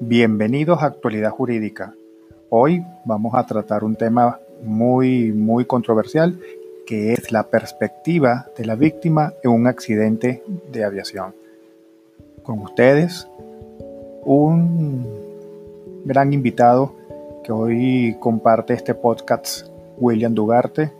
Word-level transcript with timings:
Bienvenidos 0.00 0.80
a 0.80 0.86
Actualidad 0.86 1.30
Jurídica. 1.30 1.92
Hoy 2.50 2.84
vamos 3.04 3.34
a 3.34 3.44
tratar 3.44 3.82
un 3.82 3.96
tema 3.96 4.38
muy, 4.62 5.32
muy 5.32 5.64
controversial 5.64 6.38
que 6.86 7.14
es 7.14 7.32
la 7.32 7.48
perspectiva 7.48 8.46
de 8.56 8.64
la 8.64 8.76
víctima 8.76 9.32
en 9.42 9.50
un 9.50 9.66
accidente 9.66 10.44
de 10.70 10.84
aviación. 10.84 11.34
Con 12.44 12.60
ustedes, 12.60 13.26
un 14.24 15.04
gran 16.04 16.32
invitado 16.32 16.94
que 17.42 17.50
hoy 17.50 18.16
comparte 18.20 18.74
este 18.74 18.94
podcast, 18.94 19.66
William 19.98 20.32
Dugarte, 20.32 20.92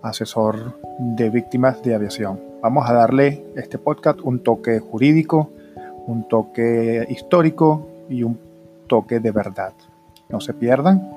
asesor 0.00 0.78
de 1.00 1.28
víctimas 1.28 1.82
de 1.82 1.96
aviación. 1.96 2.38
Vamos 2.62 2.88
a 2.88 2.92
darle 2.92 3.42
este 3.56 3.78
podcast 3.78 4.20
un 4.22 4.44
toque 4.44 4.78
jurídico, 4.78 5.50
un 6.06 6.28
toque 6.28 7.04
histórico 7.10 7.97
y 8.08 8.22
un 8.22 8.38
toque 8.86 9.20
de 9.20 9.30
verdad. 9.30 9.72
No 10.28 10.40
se 10.40 10.54
pierdan 10.54 11.10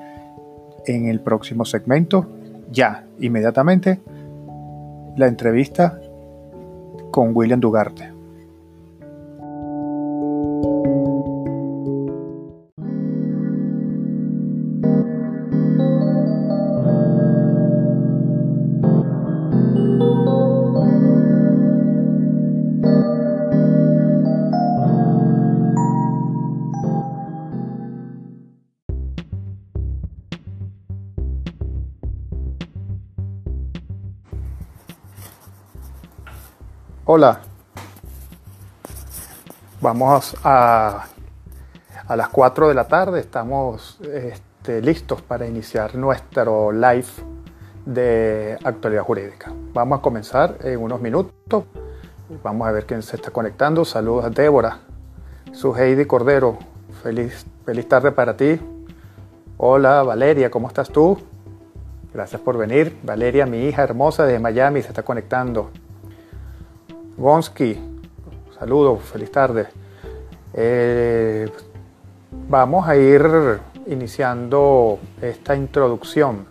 en 0.86 1.06
el 1.06 1.20
próximo 1.20 1.64
segmento, 1.64 2.26
ya, 2.70 3.06
inmediatamente, 3.20 4.00
la 5.16 5.26
entrevista 5.26 6.00
con 7.10 7.32
William 7.34 7.60
Dugarte. 7.60 8.11
Hola, 37.04 37.40
vamos 39.80 40.36
a, 40.44 41.06
a 42.06 42.16
las 42.16 42.28
4 42.28 42.68
de 42.68 42.74
la 42.74 42.86
tarde, 42.86 43.18
estamos 43.18 43.98
este, 44.02 44.80
listos 44.80 45.20
para 45.20 45.44
iniciar 45.48 45.96
nuestro 45.96 46.70
live 46.70 47.08
de 47.84 48.56
actualidad 48.62 49.02
jurídica. 49.02 49.52
Vamos 49.72 49.98
a 49.98 50.02
comenzar 50.02 50.58
en 50.62 50.80
unos 50.80 51.00
minutos, 51.00 51.64
vamos 52.40 52.68
a 52.68 52.70
ver 52.70 52.86
quién 52.86 53.02
se 53.02 53.16
está 53.16 53.32
conectando. 53.32 53.84
Saludos 53.84 54.26
a 54.26 54.30
Débora, 54.30 54.78
su 55.52 55.74
Heidi 55.74 56.04
Cordero, 56.04 56.56
feliz, 57.02 57.44
feliz 57.66 57.88
tarde 57.88 58.12
para 58.12 58.36
ti. 58.36 58.60
Hola 59.56 60.04
Valeria, 60.04 60.52
¿cómo 60.52 60.68
estás 60.68 60.88
tú? 60.88 61.18
Gracias 62.14 62.40
por 62.40 62.56
venir. 62.56 62.96
Valeria, 63.02 63.44
mi 63.44 63.64
hija 63.64 63.82
hermosa 63.82 64.24
de 64.24 64.38
Miami, 64.38 64.82
se 64.82 64.88
está 64.90 65.02
conectando. 65.02 65.72
Gonsky, 67.22 67.78
saludos, 68.58 69.00
feliz 69.04 69.30
tarde. 69.30 69.68
Eh, 70.52 71.48
vamos 72.48 72.88
a 72.88 72.96
ir 72.96 73.60
iniciando 73.86 74.98
esta 75.20 75.54
introducción 75.54 76.44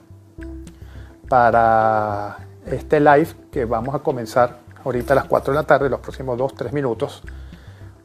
para 1.27 2.37
este 2.65 3.01
live 3.01 3.27
que 3.51 3.65
vamos 3.65 3.93
a 3.93 3.99
comenzar 3.99 4.59
ahorita 4.85 5.11
a 5.11 5.17
las 5.17 5.25
4 5.25 5.51
de 5.51 5.59
la 5.59 5.67
tarde, 5.67 5.89
los 5.89 5.99
próximos 5.99 6.39
2-3 6.39 6.71
minutos, 6.71 7.21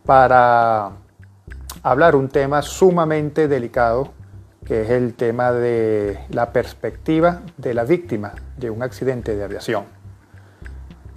para 0.04 0.90
hablar 1.84 2.16
un 2.16 2.28
tema 2.28 2.62
sumamente 2.62 3.46
delicado, 3.46 4.08
que 4.64 4.82
es 4.82 4.90
el 4.90 5.14
tema 5.14 5.52
de 5.52 6.18
la 6.30 6.52
perspectiva 6.52 7.42
de 7.58 7.74
la 7.74 7.84
víctima 7.84 8.32
de 8.56 8.70
un 8.70 8.82
accidente 8.82 9.36
de 9.36 9.44
aviación 9.44 9.95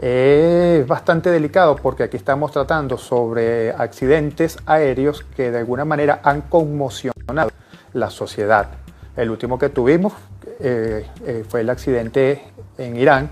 es 0.02 0.88
bastante 0.88 1.30
delicado 1.30 1.76
porque 1.76 2.04
aquí 2.04 2.16
estamos 2.16 2.52
tratando 2.52 2.98
sobre 2.98 3.72
accidentes 3.72 4.58
aéreos 4.66 5.26
que 5.36 5.52
de 5.52 5.58
alguna 5.58 5.84
manera 5.84 6.22
han 6.24 6.42
conmocionado 6.42 7.52
la 7.94 8.10
sociedad. 8.10 8.70
El 9.18 9.30
último 9.30 9.60
que 9.60 9.70
tuvimos 9.70 10.14
eh, 10.62 11.06
eh, 11.26 11.44
fue 11.48 11.62
el 11.62 11.70
accidente 11.70 12.44
en 12.78 12.96
Irán, 12.96 13.30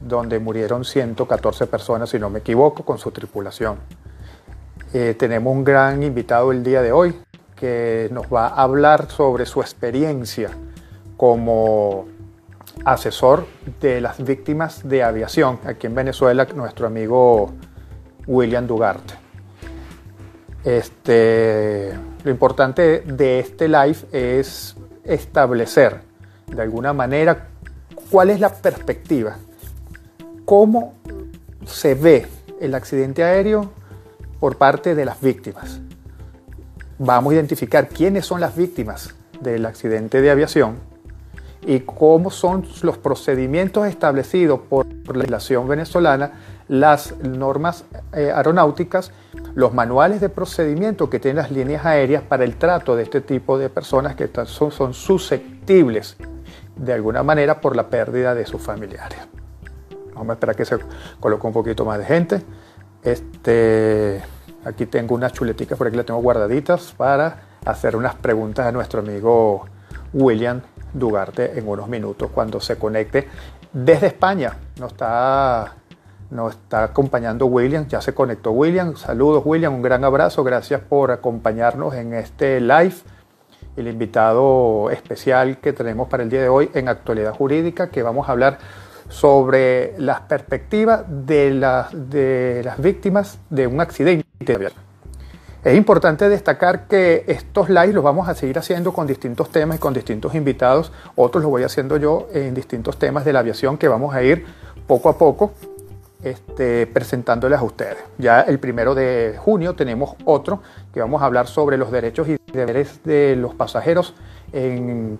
donde 0.00 0.38
murieron 0.38 0.84
114 0.84 1.66
personas, 1.66 2.10
si 2.10 2.18
no 2.18 2.28
me 2.28 2.40
equivoco, 2.40 2.84
con 2.84 2.98
su 2.98 3.10
tripulación. 3.10 3.78
Eh, 4.92 5.14
tenemos 5.18 5.54
un 5.54 5.64
gran 5.64 6.02
invitado 6.02 6.52
el 6.52 6.62
día 6.62 6.82
de 6.82 6.92
hoy 6.92 7.14
que 7.56 8.08
nos 8.12 8.26
va 8.26 8.48
a 8.48 8.62
hablar 8.62 9.10
sobre 9.10 9.46
su 9.46 9.60
experiencia 9.62 10.50
como 11.16 12.06
asesor 12.84 13.46
de 13.80 14.00
las 14.00 14.22
víctimas 14.24 14.88
de 14.88 15.02
aviación 15.02 15.58
aquí 15.64 15.86
en 15.86 15.94
Venezuela, 15.94 16.46
nuestro 16.54 16.86
amigo 16.86 17.52
William 18.26 18.66
Dugarte. 18.66 19.14
Este, 20.64 21.92
lo 22.24 22.30
importante 22.30 23.00
de 23.00 23.40
este 23.40 23.68
live 23.68 23.98
es 24.12 24.76
establecer 25.04 26.00
de 26.46 26.62
alguna 26.62 26.92
manera 26.92 27.48
cuál 28.10 28.30
es 28.30 28.40
la 28.40 28.52
perspectiva, 28.52 29.36
cómo 30.44 30.94
se 31.66 31.94
ve 31.94 32.26
el 32.60 32.74
accidente 32.74 33.22
aéreo 33.22 33.70
por 34.40 34.56
parte 34.56 34.94
de 34.94 35.04
las 35.04 35.20
víctimas. 35.20 35.80
Vamos 36.98 37.32
a 37.32 37.34
identificar 37.36 37.88
quiénes 37.88 38.26
son 38.26 38.40
las 38.40 38.56
víctimas 38.56 39.14
del 39.40 39.66
accidente 39.66 40.20
de 40.20 40.30
aviación 40.30 40.87
y 41.66 41.80
cómo 41.80 42.30
son 42.30 42.64
los 42.82 42.98
procedimientos 42.98 43.86
establecidos 43.86 44.60
por 44.68 44.86
la 44.86 45.14
legislación 45.14 45.66
venezolana, 45.66 46.32
las 46.68 47.16
normas 47.18 47.84
eh, 48.12 48.30
aeronáuticas, 48.34 49.10
los 49.54 49.74
manuales 49.74 50.20
de 50.20 50.28
procedimiento 50.28 51.10
que 51.10 51.18
tienen 51.18 51.42
las 51.42 51.50
líneas 51.50 51.84
aéreas 51.84 52.22
para 52.22 52.44
el 52.44 52.56
trato 52.56 52.94
de 52.94 53.02
este 53.02 53.20
tipo 53.20 53.58
de 53.58 53.70
personas 53.70 54.14
que 54.14 54.30
son, 54.44 54.94
susceptibles 54.94 56.16
de 56.76 56.92
alguna 56.92 57.22
manera 57.22 57.60
por 57.60 57.74
la 57.74 57.88
pérdida 57.88 58.34
de 58.34 58.46
sus 58.46 58.62
familiares. 58.62 59.18
Vamos 60.14 60.30
a 60.30 60.32
esperar 60.34 60.56
que 60.56 60.64
se 60.64 60.78
coloque 61.20 61.46
un 61.46 61.52
poquito 61.52 61.84
más 61.84 61.98
de 61.98 62.04
gente. 62.04 62.42
Este, 63.02 64.22
aquí 64.64 64.86
tengo 64.86 65.14
unas 65.14 65.32
chuleticas, 65.32 65.78
por 65.78 65.86
aquí 65.86 65.96
las 65.96 66.06
tengo 66.06 66.20
guardaditas 66.20 66.92
para 66.96 67.42
hacer 67.64 67.96
unas 67.96 68.14
preguntas 68.14 68.66
a 68.66 68.72
nuestro 68.72 69.00
amigo 69.00 69.66
William 70.12 70.60
Dugarte 70.92 71.58
en 71.58 71.68
unos 71.68 71.88
minutos 71.88 72.30
cuando 72.32 72.60
se 72.60 72.76
conecte 72.76 73.28
desde 73.72 74.08
España. 74.08 74.56
Nos 74.78 74.92
está, 74.92 75.74
nos 76.30 76.52
está 76.52 76.84
acompañando 76.84 77.46
William, 77.46 77.86
ya 77.86 78.00
se 78.00 78.14
conectó 78.14 78.52
William. 78.52 78.96
Saludos 78.96 79.42
William, 79.44 79.74
un 79.74 79.82
gran 79.82 80.04
abrazo, 80.04 80.44
gracias 80.44 80.80
por 80.80 81.10
acompañarnos 81.10 81.94
en 81.94 82.14
este 82.14 82.60
live. 82.60 82.94
El 83.76 83.86
invitado 83.86 84.90
especial 84.90 85.58
que 85.58 85.72
tenemos 85.72 86.08
para 86.08 86.22
el 86.22 86.30
día 86.30 86.42
de 86.42 86.48
hoy 86.48 86.70
en 86.74 86.88
Actualidad 86.88 87.34
Jurídica, 87.34 87.90
que 87.90 88.02
vamos 88.02 88.28
a 88.28 88.32
hablar 88.32 88.58
sobre 89.08 89.94
las 89.98 90.20
perspectivas 90.22 91.04
de, 91.08 91.50
de 91.92 92.62
las 92.64 92.80
víctimas 92.80 93.38
de 93.50 93.66
un 93.66 93.80
accidente 93.80 94.24
es 95.68 95.76
importante 95.76 96.28
destacar 96.30 96.86
que 96.86 97.24
estos 97.26 97.68
lives 97.68 97.94
los 97.94 98.02
vamos 98.02 98.26
a 98.26 98.34
seguir 98.34 98.58
haciendo 98.58 98.94
con 98.94 99.06
distintos 99.06 99.50
temas 99.50 99.76
y 99.76 99.78
con 99.78 99.92
distintos 99.92 100.34
invitados. 100.34 100.92
Otros 101.14 101.42
los 101.42 101.50
voy 101.50 101.62
haciendo 101.62 101.98
yo 101.98 102.26
en 102.32 102.54
distintos 102.54 102.98
temas 102.98 103.26
de 103.26 103.34
la 103.34 103.40
aviación 103.40 103.76
que 103.76 103.86
vamos 103.86 104.14
a 104.14 104.22
ir 104.22 104.46
poco 104.86 105.10
a 105.10 105.18
poco 105.18 105.52
este, 106.22 106.86
presentándoles 106.86 107.58
a 107.58 107.62
ustedes. 107.62 107.98
Ya 108.16 108.40
el 108.40 108.58
primero 108.58 108.94
de 108.94 109.36
junio 109.38 109.74
tenemos 109.74 110.16
otro 110.24 110.62
que 110.94 111.00
vamos 111.00 111.20
a 111.20 111.26
hablar 111.26 111.46
sobre 111.46 111.76
los 111.76 111.90
derechos 111.90 112.28
y 112.28 112.38
deberes 112.50 113.02
de 113.04 113.36
los 113.36 113.54
pasajeros 113.54 114.14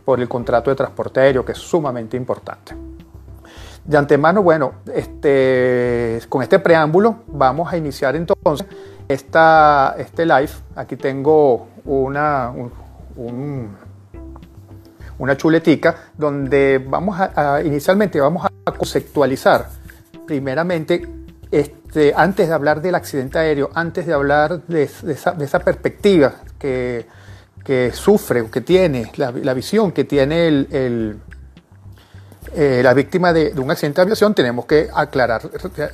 por 0.06 0.19
el 0.19 0.29
contrato 0.31 0.71
de 0.71 0.77
transporte 0.77 1.21
aéreo, 1.21 1.45
que 1.45 1.53
es 1.53 1.59
sumamente 1.59 2.17
importante. 2.17 2.75
De 3.85 3.99
antemano, 3.99 4.43
bueno, 4.43 4.73
este, 4.95 6.21
con 6.31 6.43
este 6.43 6.59
preámbulo 6.59 7.17
vamos 7.27 7.71
a 7.71 7.77
iniciar 7.77 8.17
entonces 8.17 8.67
esta, 9.09 9.97
este 9.99 10.27
live, 10.27 10.51
aquí 10.77 10.97
tengo 10.97 11.69
una, 11.87 12.53
una 15.19 15.37
chuletica 15.37 15.97
donde 16.17 16.79
vamos 16.87 17.19
a, 17.19 17.63
inicialmente 17.65 18.21
vamos 18.21 18.47
a 18.47 18.73
conceptualizar 18.73 19.69
primeramente 20.27 21.09
este, 21.51 22.13
antes 22.15 22.49
de 22.49 22.55
hablar 22.55 22.83
del 22.83 22.95
accidente 22.95 23.39
aéreo, 23.39 23.71
antes 23.75 24.07
de 24.07 24.13
hablar 24.13 24.63
de, 24.67 24.83
esa, 24.83 25.59
perspectiva 25.61 26.35
que, 26.59 27.07
que, 27.65 27.91
sufre 27.93 28.43
o 28.43 28.51
que 28.51 28.61
tiene, 28.61 29.11
la, 29.17 29.55
visión 29.55 29.93
que 29.93 30.05
tiene 30.05 30.49
el, 30.49 31.19
eh, 32.55 32.81
la 32.83 32.93
víctima 32.93 33.33
de, 33.33 33.53
un 33.57 33.71
accidente 33.71 34.01
de 34.01 34.03
aviación, 34.03 34.35
tenemos 34.35 34.67
que 34.67 34.89
aclarar 34.93 35.43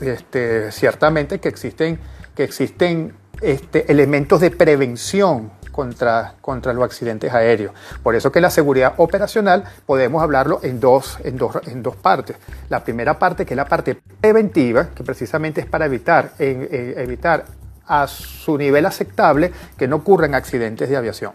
este, 0.01 0.73
ciertamente 0.73 1.39
que 1.39 1.49
existen 1.49 1.99
que 2.35 2.45
existen 2.45 3.15
este, 3.41 3.91
elementos 3.91 4.41
de 4.41 4.51
prevención 4.51 5.51
contra, 5.71 6.35
contra 6.41 6.73
los 6.73 6.85
accidentes 6.85 7.33
aéreos. 7.33 7.75
Por 8.03 8.15
eso 8.15 8.31
que 8.31 8.41
la 8.41 8.51
seguridad 8.51 8.95
operacional 8.99 9.65
podemos 9.87 10.23
hablarlo 10.23 10.61
en 10.63 10.79
dos, 10.79 11.19
en, 11.25 11.37
dos, 11.37 11.59
en 11.67 11.83
dos 11.83 11.97
partes. 11.97 12.37
La 12.69 12.85
primera 12.85 13.19
parte, 13.19 13.45
que 13.45 13.55
es 13.55 13.57
la 13.57 13.67
parte 13.67 14.01
preventiva, 14.21 14.91
que 14.95 15.03
precisamente 15.03 15.61
es 15.61 15.67
para 15.67 15.87
evitar, 15.87 16.33
evitar 16.39 17.45
a 17.87 18.07
su 18.07 18.57
nivel 18.57 18.87
aceptable 18.87 19.53
que 19.77 19.89
no 19.89 19.97
ocurran 19.97 20.35
accidentes 20.35 20.89
de 20.89 20.97
aviación. 20.97 21.33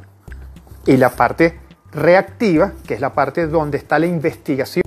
Y 0.86 0.98
la 0.98 1.10
parte 1.10 1.60
reactiva, 1.92 2.74
que 2.88 2.94
es 2.94 3.02
la 3.02 3.13
parte 3.13 3.48
donde 3.48 3.78
está 3.78 4.00
la 4.00 4.06
investigación 4.06 4.84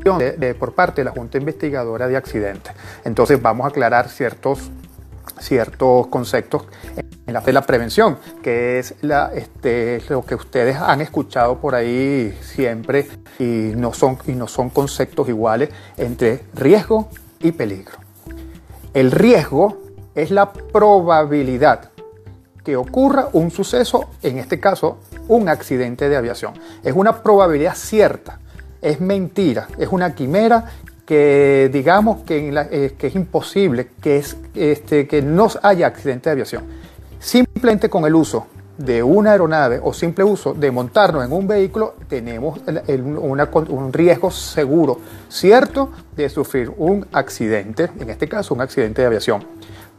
por 0.58 0.75
parte 0.75 1.03
de 1.03 1.05
la 1.05 1.11
Junta 1.11 1.38
Investigadora 1.38 2.08
de 2.08 2.17
Accidentes. 2.17 2.73
Entonces 3.05 3.41
vamos 3.41 3.67
a 3.67 3.69
aclarar 3.69 4.08
ciertos, 4.08 4.70
ciertos 5.40 6.06
conceptos 6.08 6.64
en 7.26 7.34
la 7.34 7.40
de 7.40 7.52
la 7.52 7.62
prevención, 7.62 8.19
que 8.42 8.78
es 8.78 8.94
la, 9.02 9.32
este, 9.34 10.02
lo 10.08 10.24
que 10.24 10.34
ustedes 10.34 10.76
han 10.76 11.00
escuchado 11.00 11.58
por 11.58 11.74
ahí 11.74 12.36
siempre 12.42 13.08
y 13.38 13.72
no, 13.76 13.92
son, 13.92 14.19
y 14.26 14.32
no 14.32 14.48
son 14.48 14.70
conceptos 14.70 15.28
iguales 15.28 15.70
entre 15.96 16.44
riesgo 16.54 17.08
y 17.40 17.52
peligro. 17.52 17.98
El 18.94 19.10
riesgo 19.10 19.82
es 20.14 20.30
la 20.30 20.52
probabilidad 20.52 21.90
que 22.64 22.76
ocurra 22.76 23.28
un 23.32 23.50
suceso, 23.50 24.10
en 24.22 24.38
este 24.38 24.60
caso 24.60 24.98
un 25.28 25.48
accidente 25.48 26.08
de 26.08 26.16
aviación. 26.16 26.54
Es 26.82 26.94
una 26.94 27.22
probabilidad 27.22 27.74
cierta, 27.74 28.38
es 28.80 29.00
mentira, 29.00 29.69
es 29.78 29.88
una 29.90 30.14
quimera 30.14 30.66
que 31.12 31.69
digamos 31.70 32.23
que, 32.23 32.49
eh, 32.70 32.94
que 32.97 33.09
es 33.09 33.14
imposible 33.14 33.88
que, 34.00 34.17
es, 34.17 34.35
este, 34.55 35.20
no 35.20 35.47
haya 35.62 35.87
accidente 35.87 36.31
de 36.31 36.32
aviación. 36.32 36.62
Simplemente 37.20 37.91
con 37.91 38.06
el 38.06 38.14
uso 38.14 38.47
de 38.79 39.03
una 39.03 39.32
aeronave 39.32 39.79
o 39.82 39.93
simple 39.93 40.25
uso 40.25 40.55
de 40.55 40.70
montarnos 40.70 41.23
en 41.23 41.31
un 41.31 41.47
vehículo, 41.47 41.97
tenemos 42.09 42.61
un 42.88 43.93
riesgo 43.93 44.31
seguro, 44.31 45.00
cierto, 45.29 45.91
de 46.17 46.31
sufrir 46.31 46.73
un 46.79 47.06
accidente, 47.12 47.91
en 48.00 48.08
este 48.08 48.26
caso 48.26 48.55
un 48.55 48.62
accidente 48.62 49.03
de 49.03 49.08
aviación 49.08 49.44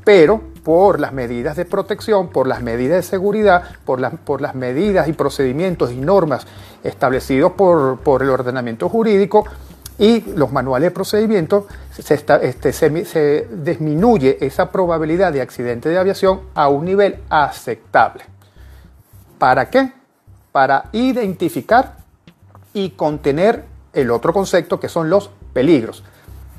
pero 0.05 0.41
por 0.65 0.99
las 0.99 1.13
medidas 1.13 1.55
de 1.55 1.63
protección, 1.63 2.27
por 2.27 2.45
las 2.45 2.61
medidas 2.61 2.97
de 2.97 3.03
seguridad, 3.03 3.63
por, 3.85 4.01
las 4.01 4.53
medidas 4.53 5.07
y 5.07 5.13
procedimientos 5.13 5.93
y 5.93 5.95
normas 5.95 6.45
establecidos 6.83 7.53
por 7.53 8.21
el 8.21 8.29
ordenamiento 8.29 8.89
jurídico 8.89 9.45
y 9.99 10.21
los 10.35 10.51
manuales 10.51 10.87
de 10.87 10.91
procedimiento, 10.91 11.67
se, 11.91 12.13
este, 12.13 12.73
se, 12.73 13.47
disminuye 13.51 14.37
esa 14.45 14.71
probabilidad 14.71 15.31
de 15.31 15.41
accidente 15.41 15.89
de 15.89 15.97
aviación 15.97 16.41
a 16.55 16.67
un 16.67 16.85
nivel 16.85 17.19
aceptable. 17.29 18.23
¿Para 19.37 19.69
qué? 19.69 19.93
Para 20.51 20.85
identificar 20.93 21.97
y 22.73 22.91
contener 22.91 23.65
el 23.93 24.09
otro 24.09 24.33
concepto 24.33 24.79
que 24.79 24.89
son 24.89 25.09
los 25.09 25.29
peligros. 25.53 26.03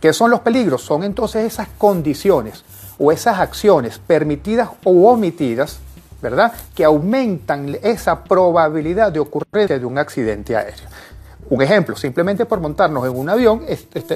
¿Qué 0.00 0.12
son 0.12 0.30
los 0.30 0.40
peligros? 0.40 0.82
Son 0.82 1.02
entonces 1.02 1.44
esas 1.44 1.68
condiciones 1.78 2.64
o 2.98 3.10
esas 3.10 3.40
acciones 3.40 3.98
permitidas 3.98 4.68
o 4.84 5.10
omitidas, 5.10 5.80
¿verdad? 6.22 6.52
Que 6.74 6.84
aumentan 6.84 7.76
esa 7.82 8.22
probabilidad 8.22 9.10
de 9.10 9.20
ocurrencia 9.20 9.78
de 9.78 9.84
un 9.84 9.98
accidente 9.98 10.56
aéreo. 10.56 10.88
Un 11.50 11.60
ejemplo, 11.60 11.94
simplemente 11.94 12.46
por 12.46 12.60
montarnos 12.60 13.06
en 13.06 13.16
un 13.16 13.28
avión 13.28 13.62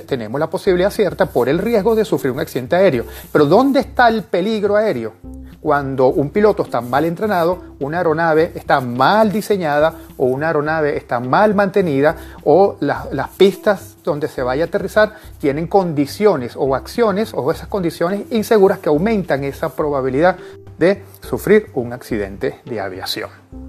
tenemos 0.07 0.41
la 0.41 0.49
posibilidad 0.49 0.91
cierta 0.91 1.27
por 1.27 1.49
el 1.49 1.59
riesgo 1.59 1.95
de 1.95 2.05
sufrir 2.05 2.33
un 2.33 2.41
accidente 2.41 2.77
aéreo. 2.77 3.05
Pero 3.31 3.47
¿dónde 3.47 3.81
está 3.81 4.09
el 4.09 4.23
peligro 4.23 4.77
aéreo? 4.77 5.13
Cuando 5.61 6.07
un 6.07 6.31
piloto 6.31 6.63
está 6.63 6.81
mal 6.81 7.05
entrenado, 7.05 7.59
una 7.81 7.99
aeronave 7.99 8.53
está 8.55 8.81
mal 8.81 9.33
diseñada 9.33 9.93
o 10.17 10.27
una 10.27 10.47
aeronave 10.47 10.97
está 10.97 11.19
mal 11.19 11.55
mantenida 11.55 12.17
o 12.45 12.77
las 12.81 13.29
pistas 13.37 13.97
donde 14.05 14.29
se 14.29 14.43
vaya 14.43 14.65
a 14.65 14.67
aterrizar 14.69 15.15
tienen 15.39 15.67
condiciones 15.67 16.55
o 16.57 16.75
acciones 16.75 17.33
o 17.35 17.51
esas 17.51 17.69
condiciones 17.69 18.23
inseguras 18.31 18.79
que 18.79 18.89
aumentan 18.89 19.45
esa 19.45 19.71
probabilidad 19.71 20.37
de 20.79 21.03
sufrir 21.21 21.71
un 21.75 21.93
accidente 21.93 22.61
de 22.65 22.81
aviación. 22.81 23.68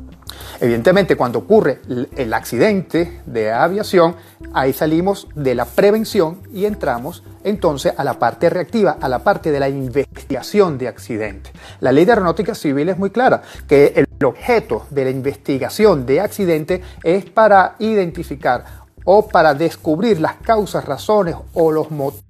Evidentemente, 0.62 1.16
cuando 1.16 1.40
ocurre 1.40 1.80
el 2.18 2.34
accidente 2.34 3.22
de 3.26 3.52
aviación, 3.52 4.16
ahí 4.54 4.74
salimos 4.74 5.28
de 5.34 5.56
la 5.56 5.64
prevención 5.64 6.42
y 6.54 6.66
entramos 6.66 7.24
entonces 7.46 7.94
a 7.96 8.04
la 8.04 8.20
parte 8.20 8.50
reactiva, 8.50 8.98
a 9.00 9.08
la 9.08 9.20
parte 9.20 9.52
de 9.52 9.60
la 9.62 9.70
investigación 9.70 10.78
de 10.78 10.90
accidentes. 10.90 11.54
La 11.80 11.94
ley 11.94 12.04
de 12.04 12.12
aeronáutica 12.12 12.56
civil 12.56 12.90
es 12.90 12.98
muy 12.98 13.10
clara, 13.10 13.42
que 13.70 13.94
el 13.96 14.26
objeto 14.26 14.86
de 14.90 15.06
la 15.06 15.12
investigación 15.12 16.06
de 16.06 16.20
accidentes 16.20 16.82
es 17.04 17.24
para 17.26 17.76
identificar 17.80 18.66
o 19.06 19.30
para 19.30 19.54
descubrir 19.54 20.20
las 20.20 20.36
causas, 20.36 20.84
razones 20.84 21.36
o 21.54 21.72
los 21.72 21.90
motivos 21.90 22.29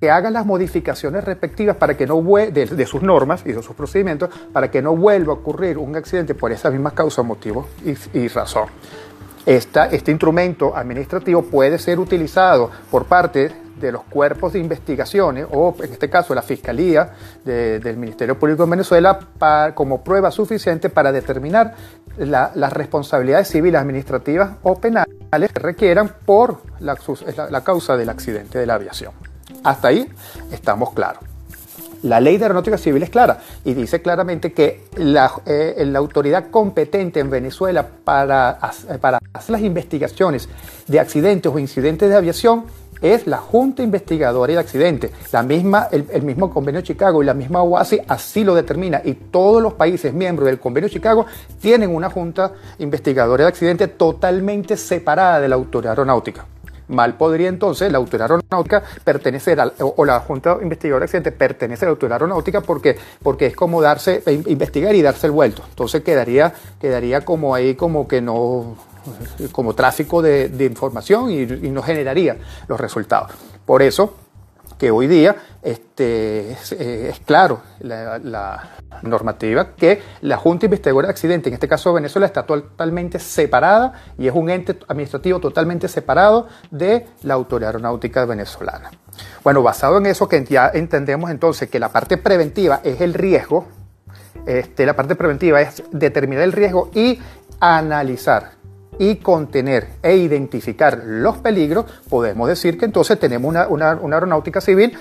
que 0.00 0.10
hagan 0.10 0.32
las 0.32 0.46
modificaciones 0.46 1.24
respectivas 1.24 1.76
para 1.76 1.96
que 1.96 2.06
no 2.06 2.22
de, 2.22 2.50
de, 2.50 2.86
sus 2.86 3.02
normas 3.02 3.42
y 3.44 3.52
de 3.52 3.62
sus 3.62 3.74
procedimientos 3.74 4.30
para 4.52 4.70
que 4.70 4.82
no 4.82 4.96
vuelva 4.96 5.32
a 5.32 5.36
ocurrir 5.36 5.78
un 5.78 5.96
accidente 5.96 6.34
por 6.34 6.52
esas 6.52 6.72
mismas 6.72 6.92
causas, 6.92 7.24
motivos 7.24 7.66
y, 8.12 8.28
razón. 8.28 8.68
este 9.46 10.10
instrumento 10.10 10.76
administrativo 10.76 11.42
puede 11.42 11.78
ser 11.78 11.98
utilizado 11.98 12.70
por 12.90 13.06
parte 13.06 13.52
de 13.80 13.92
los 13.92 14.02
cuerpos 14.04 14.52
de 14.52 14.58
investigaciones 14.58 15.46
o 15.50 15.74
en 15.82 15.92
este 15.92 16.10
caso 16.10 16.34
la 16.34 16.42
Fiscalía 16.42 17.10
del 17.44 17.96
Ministerio 17.96 18.38
Público 18.38 18.64
de 18.64 18.70
Venezuela 18.70 19.18
como 19.74 20.02
prueba 20.02 20.30
suficiente 20.30 20.90
para 20.90 21.12
determinar 21.12 21.74
las 22.18 22.72
responsabilidades 22.72 23.48
civiles, 23.48 23.80
administrativas 23.80 24.56
o 24.62 24.76
penales 24.76 25.52
que 25.52 25.60
requieran 25.60 26.12
por 26.24 26.62
la 26.80 27.60
causa 27.62 27.96
del 27.96 28.08
accidente 28.08 28.58
de 28.58 28.66
la 28.66 28.74
aviación. 28.74 29.12
Hasta 29.64 29.88
ahí 29.88 30.08
estamos 30.52 30.92
claros. 30.92 31.22
La 32.02 32.20
ley 32.20 32.38
de 32.38 32.44
aeronáutica 32.44 32.78
civil 32.78 33.02
es 33.02 33.10
clara 33.10 33.40
y 33.64 33.74
dice 33.74 34.00
claramente 34.00 34.52
que 34.52 34.84
la, 34.96 35.32
eh, 35.46 35.92
autoridad 35.96 36.48
competente 36.50 37.18
en 37.18 37.28
Venezuela 37.28 37.88
para, 38.04 38.58
para, 39.00 39.18
hacer 39.32 39.52
las 39.52 39.62
investigaciones 39.62 40.48
de 40.86 41.00
accidentes 41.00 41.52
o 41.52 41.58
incidentes 41.58 42.08
de 42.08 42.14
aviación 42.14 42.66
es 43.00 43.26
la 43.26 43.38
Junta 43.38 43.82
Investigadora 43.82 44.52
de 44.52 44.58
Accidentes. 44.60 45.10
La 45.32 45.42
misma, 45.42 45.88
el, 45.90 46.06
el, 46.12 46.22
mismo 46.22 46.50
Convenio 46.50 46.80
de 46.80 46.86
Chicago 46.86 47.22
y 47.22 47.26
la 47.26 47.34
misma 47.34 47.62
OASI 47.62 48.00
así 48.06 48.44
lo 48.44 48.54
determina 48.54 49.02
y 49.04 49.14
todos 49.14 49.60
los 49.60 49.74
países 49.74 50.12
miembros 50.12 50.46
del 50.46 50.60
Convenio 50.60 50.88
de 50.88 50.94
Chicago 50.94 51.26
tienen 51.60 51.94
una 51.94 52.10
Junta 52.10 52.52
Investigadora 52.78 53.44
de 53.44 53.48
Accidentes 53.48 53.98
totalmente 53.98 54.76
separada 54.76 55.40
de 55.40 55.48
la 55.48 55.56
autoridad 55.56 55.92
aeronáutica. 55.92 56.46
Mal 56.88 57.14
podría 57.14 57.48
entonces 57.48 57.90
la 57.92 57.98
autoridad 57.98 58.30
aeronáutica 58.30 58.82
pertenecer 59.04 59.60
al, 59.60 59.72
o, 59.80 60.04
la 60.04 60.20
Junta 60.20 60.58
Investigadora 60.62 61.00
de 61.00 61.04
Accidentes 61.04 61.32
pertenecer 61.32 61.86
a 61.86 61.90
la 61.90 61.92
autoridad 61.92 62.16
aeronáutica 62.16 62.60
porque, 62.60 62.96
porque 63.22 63.46
es 63.46 63.56
como 63.56 63.80
darse, 63.82 64.22
e 64.26 64.32
investigar 64.46 64.94
y 64.94 65.02
darse 65.02 65.26
el 65.26 65.32
vuelto. 65.32 65.62
Entonces 65.68 66.02
quedaría, 66.02 66.52
quedaría 66.80 67.24
como 67.24 67.54
ahí 67.54 67.74
como 67.74 68.08
que 68.08 68.20
no, 68.20 68.76
como 69.52 69.74
tráfico 69.74 70.22
de, 70.22 70.64
información 70.64 71.30
y 71.30 71.46
no 71.70 71.82
generaría 71.82 72.36
los 72.68 72.80
resultados. 72.80 73.32
Por 73.64 73.82
eso, 73.82 74.14
que 74.78 74.90
hoy 74.90 75.06
día 75.06 75.36
este, 75.62 76.52
es, 76.52 76.72
eh, 76.72 77.12
claro 77.26 77.60
la, 77.80 78.70
normativa 79.02 79.74
que 79.74 80.00
la 80.22 80.36
Junta 80.36 80.66
Investigadora 80.66 81.08
de 81.08 81.12
Accidentes, 81.12 81.48
en 81.48 81.54
este 81.54 81.68
caso 81.68 81.92
Venezuela, 81.92 82.26
está 82.26 82.44
totalmente 82.44 83.18
separada 83.18 83.92
y 84.16 84.26
es 84.26 84.34
un 84.34 84.50
ente 84.50 84.78
administrativo 84.88 85.40
totalmente 85.40 85.88
separado 85.88 86.48
de 86.70 87.06
la 87.22 87.34
Autoridad 87.34 87.70
Aeronáutica 87.70 88.24
Venezolana. 88.24 88.90
Bueno, 89.44 89.62
basado 89.62 89.98
en 89.98 90.06
eso 90.06 90.28
que 90.28 90.44
ya 90.44 90.70
entendemos 90.72 91.30
entonces 91.30 91.68
que 91.68 91.78
la 91.78 91.90
parte 91.90 92.16
preventiva 92.16 92.80
es 92.82 93.00
el 93.00 93.14
riesgo, 93.14 93.66
este, 94.46 94.86
la 94.86 94.96
parte 94.96 95.14
preventiva 95.14 95.60
es 95.60 95.82
determinar 95.90 96.44
el 96.44 96.52
riesgo 96.52 96.90
y 96.94 97.20
analizar 97.60 98.57
y 98.98 99.16
contener 99.16 99.88
e 100.02 100.16
identificar 100.16 101.02
los 101.04 101.38
peligros, 101.38 101.86
podemos 102.08 102.48
decir 102.48 102.78
que 102.78 102.84
entonces 102.84 103.18
tenemos 103.18 103.54
una, 103.68 103.90
aeronáutica 103.90 104.60
civil 104.60 104.96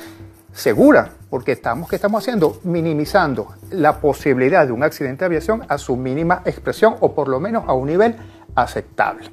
segura, 0.53 1.11
porque 1.29 1.51
estamos, 1.51 1.89
¿qué 1.89 1.95
estamos 1.95 2.23
haciendo? 2.23 2.59
Minimizando 2.63 3.55
la 3.71 3.99
posibilidad 3.99 4.65
de 4.65 4.71
un 4.71 4.83
accidente 4.83 5.19
de 5.19 5.25
aviación 5.25 5.63
a 5.67 5.77
su 5.77 5.95
mínima 5.95 6.41
expresión 6.45 6.95
o 6.99 7.13
por 7.13 7.27
lo 7.27 7.39
menos 7.39 7.63
a 7.67 7.73
un 7.73 7.87
nivel 7.87 8.15
aceptable. 8.55 9.29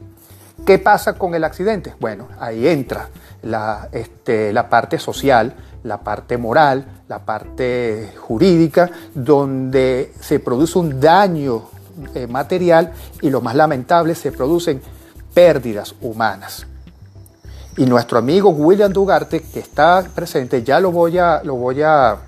¿Qué 0.67 0.79
pasa 0.79 1.15
con 1.15 1.35
el 1.35 1.45
accidente? 1.45 1.95
Bueno, 2.01 2.29
ahí 2.39 2.69
entra 2.69 3.09
la, 3.43 3.89
este, 3.93 4.53
la 4.53 4.69
parte 4.69 4.99
social, 4.99 5.55
la 5.83 5.99
parte 5.99 6.39
moral, 6.39 7.03
la 7.09 7.19
parte 7.19 8.13
jurídica, 8.17 8.91
donde 9.15 10.13
se 10.21 10.41
produce 10.41 10.79
un 10.79 11.01
daño 11.01 11.69
eh, 12.15 12.27
material 12.27 12.93
y 13.21 13.31
lo 13.31 13.41
más 13.41 13.55
lamentable, 13.55 14.15
se 14.15 14.33
producen 14.33 14.81
pérdidas 15.33 15.95
humanas. 16.01 16.67
Y 17.77 17.87
nuestro 17.87 18.19
amigo 18.19 18.51
William 18.51 18.93
Dugarte, 18.93 19.43
que 19.43 19.59
está 19.59 20.05
presente, 20.15 20.63
ya 20.63 20.79
lo 20.79 20.93
voy 20.93 21.19
a, 21.19 21.43
lo 21.43 21.57
voy 21.57 21.83
a 21.83 22.19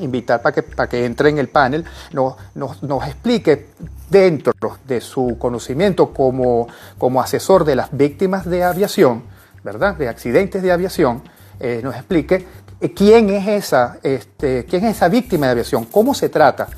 invitar 0.00 0.42
para 0.42 0.54
que, 0.54 0.62
para 0.62 0.88
que 0.88 1.04
entre 1.04 1.28
en 1.28 1.38
el 1.38 1.48
panel, 1.48 1.84
nos, 2.12 2.36
nos, 2.54 3.06
explique 3.06 3.68
dentro 4.10 4.52
de 4.86 5.00
su 5.00 5.36
conocimiento 5.38 6.12
como, 6.12 6.68
como 6.98 7.20
asesor 7.20 7.64
de 7.64 7.76
las 7.76 7.96
víctimas 7.96 8.44
de 8.44 8.64
aviación, 8.64 9.24
¿verdad? 9.62 9.96
De 9.96 10.08
accidentes 10.08 10.62
de 10.62 10.72
aviación, 10.72 11.22
eh, 11.60 11.80
nos 11.82 11.94
explique 11.94 12.46
eh, 12.80 12.92
quién 12.92 13.30
es, 13.30 13.46
esa, 13.48 13.98
este, 14.02 14.64
quién 14.64 14.84
es 14.84 14.96
esa 14.96 15.08
víctima 15.08 15.46
de 15.46 15.52
aviación, 15.52 15.84
cómo 15.84 16.14
se 16.14 16.28
trata, 16.28 16.68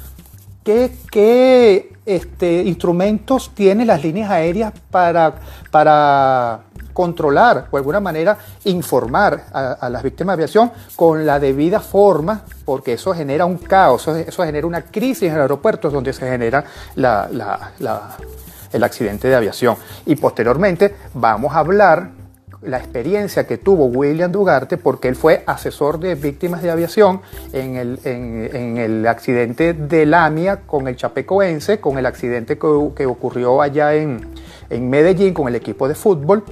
qué, 0.64 1.92
este, 2.06 2.62
instrumentos 2.62 3.52
tienen 3.54 3.86
las 3.86 4.02
líneas 4.02 4.30
aéreas 4.30 4.72
para, 4.90 5.34
para 5.70 6.60
controlar 6.92 7.68
o 7.70 7.76
de 7.76 7.78
alguna 7.78 8.00
manera 8.00 8.36
informar 8.64 9.44
a, 9.52 9.88
las 9.88 10.02
víctimas 10.02 10.36
de 10.36 10.42
aviación 10.42 10.72
con 10.96 11.24
la 11.24 11.38
debida 11.38 11.80
forma, 11.80 12.42
porque 12.64 12.94
eso 12.94 13.14
genera 13.14 13.46
un 13.46 13.58
caos, 13.58 14.06
eso, 14.08 14.44
genera 14.44 14.66
una 14.66 14.82
crisis 14.82 15.24
en 15.24 15.34
el 15.34 15.40
aeropuerto 15.42 15.90
donde 15.90 16.12
se 16.12 16.28
genera 16.28 16.64
el 16.96 18.84
accidente 18.84 19.28
de 19.28 19.34
aviación. 19.34 19.76
Y 20.06 20.16
posteriormente 20.16 20.94
vamos 21.14 21.54
a 21.54 21.58
hablar 21.58 22.19
la 22.62 22.78
experiencia 22.78 23.46
que 23.46 23.58
tuvo 23.58 23.86
William 23.86 24.30
Dugarte, 24.30 24.76
porque 24.76 25.08
él 25.08 25.16
fue 25.16 25.42
asesor 25.46 25.98
de 25.98 26.14
víctimas 26.14 26.62
de 26.62 26.70
aviación 26.70 27.22
en 27.52 27.76
el, 27.76 27.98
en, 28.04 28.76
el 28.76 29.06
accidente 29.06 29.72
de 29.72 30.06
Lamia 30.06 30.60
con 30.66 30.86
el 30.86 30.96
Chapecoense, 30.96 31.80
con 31.80 31.98
el 31.98 32.06
accidente 32.06 32.58
que, 32.58 32.90
que 32.94 33.06
ocurrió 33.06 33.62
allá 33.62 33.94
en, 33.94 34.26
en 34.68 34.90
Medellín 34.90 35.32
con 35.34 35.48
el 35.48 35.56
equipo 35.56 35.88
de 35.88 35.94
fútbol. 35.94 36.44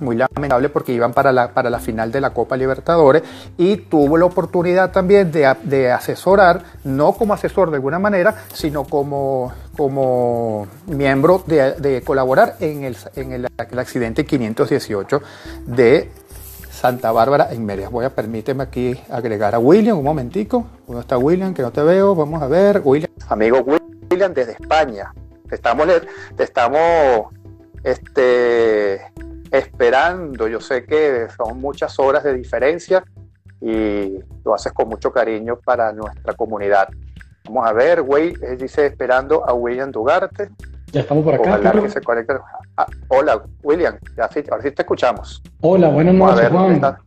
Muy 0.00 0.14
lamentable 0.14 0.68
porque 0.68 0.92
iban 0.92 1.12
para 1.12 1.32
la, 1.32 1.52
para 1.52 1.70
la 1.70 1.80
final 1.80 2.12
de 2.12 2.20
la 2.20 2.30
Copa 2.30 2.56
Libertadores 2.56 3.24
y 3.56 3.78
tuvo 3.78 4.16
la 4.16 4.26
oportunidad 4.26 4.92
también 4.92 5.32
de, 5.32 5.90
asesorar, 5.90 6.62
no 6.84 7.14
como 7.14 7.34
asesor 7.34 7.70
de 7.70 7.76
alguna 7.76 7.98
manera, 7.98 8.44
sino 8.52 8.84
como, 8.84 9.52
como 9.78 10.66
miembro 10.88 11.44
de, 11.46 12.02
colaborar 12.04 12.56
en 12.58 12.82
el, 12.82 12.96
en 13.14 13.30
el, 13.30 13.46
accidente 13.78 14.26
518 14.26 15.22
de 15.66 16.10
Santa 16.68 17.12
Bárbara 17.12 17.52
en 17.52 17.64
Mérida. 17.64 17.88
Voy 17.88 18.04
a 18.04 18.10
permíteme 18.10 18.64
aquí 18.64 19.00
agregar 19.08 19.54
a 19.54 19.60
William 19.60 19.96
un 19.96 20.02
momentico. 20.02 20.66
¿Dónde 20.84 21.02
está 21.02 21.16
William? 21.16 21.54
Que 21.54 21.62
no 21.62 21.70
te 21.70 21.80
veo. 21.80 22.16
Vamos 22.16 22.42
a 22.42 22.48
ver. 22.48 22.82
William. 22.84 23.08
Amigo 23.28 23.64
William 24.10 24.34
desde 24.34 24.54
España. 24.54 25.14
Te 25.48 25.54
estamos, 25.54 25.86
te 26.36 26.42
estamos 26.42 27.32
este, 27.84 29.00
esperando. 29.52 30.48
Yo 30.48 30.60
sé 30.60 30.86
que 30.86 31.28
son 31.36 31.60
muchas 31.60 31.96
horas 32.00 32.24
de 32.24 32.34
diferencia 32.34 33.04
y 33.60 34.18
lo 34.44 34.54
haces 34.54 34.72
con 34.72 34.88
mucho 34.88 35.12
cariño 35.12 35.60
para 35.64 35.92
nuestra 35.92 36.32
comunidad. 36.34 36.88
Vamos 37.48 37.66
a 37.66 37.72
ver, 37.72 38.02
güey, 38.02 38.34
él 38.42 38.58
dice 38.58 38.84
esperando 38.84 39.48
a 39.48 39.54
William 39.54 39.90
Dugarte. 39.90 40.50
Ya 40.92 41.00
estamos 41.00 41.24
por 41.24 41.34
acá. 41.34 41.58
Ah, 42.76 42.86
hola, 43.08 43.42
William, 43.62 43.98
ya 44.16 44.28
sí, 44.28 44.42
ahora 44.50 44.62
sí 44.62 44.70
te 44.70 44.82
escuchamos. 44.82 45.42
Hola, 45.62 45.88
buenas 45.88 46.14
noches, 46.14 46.48
Juan. 46.50 46.98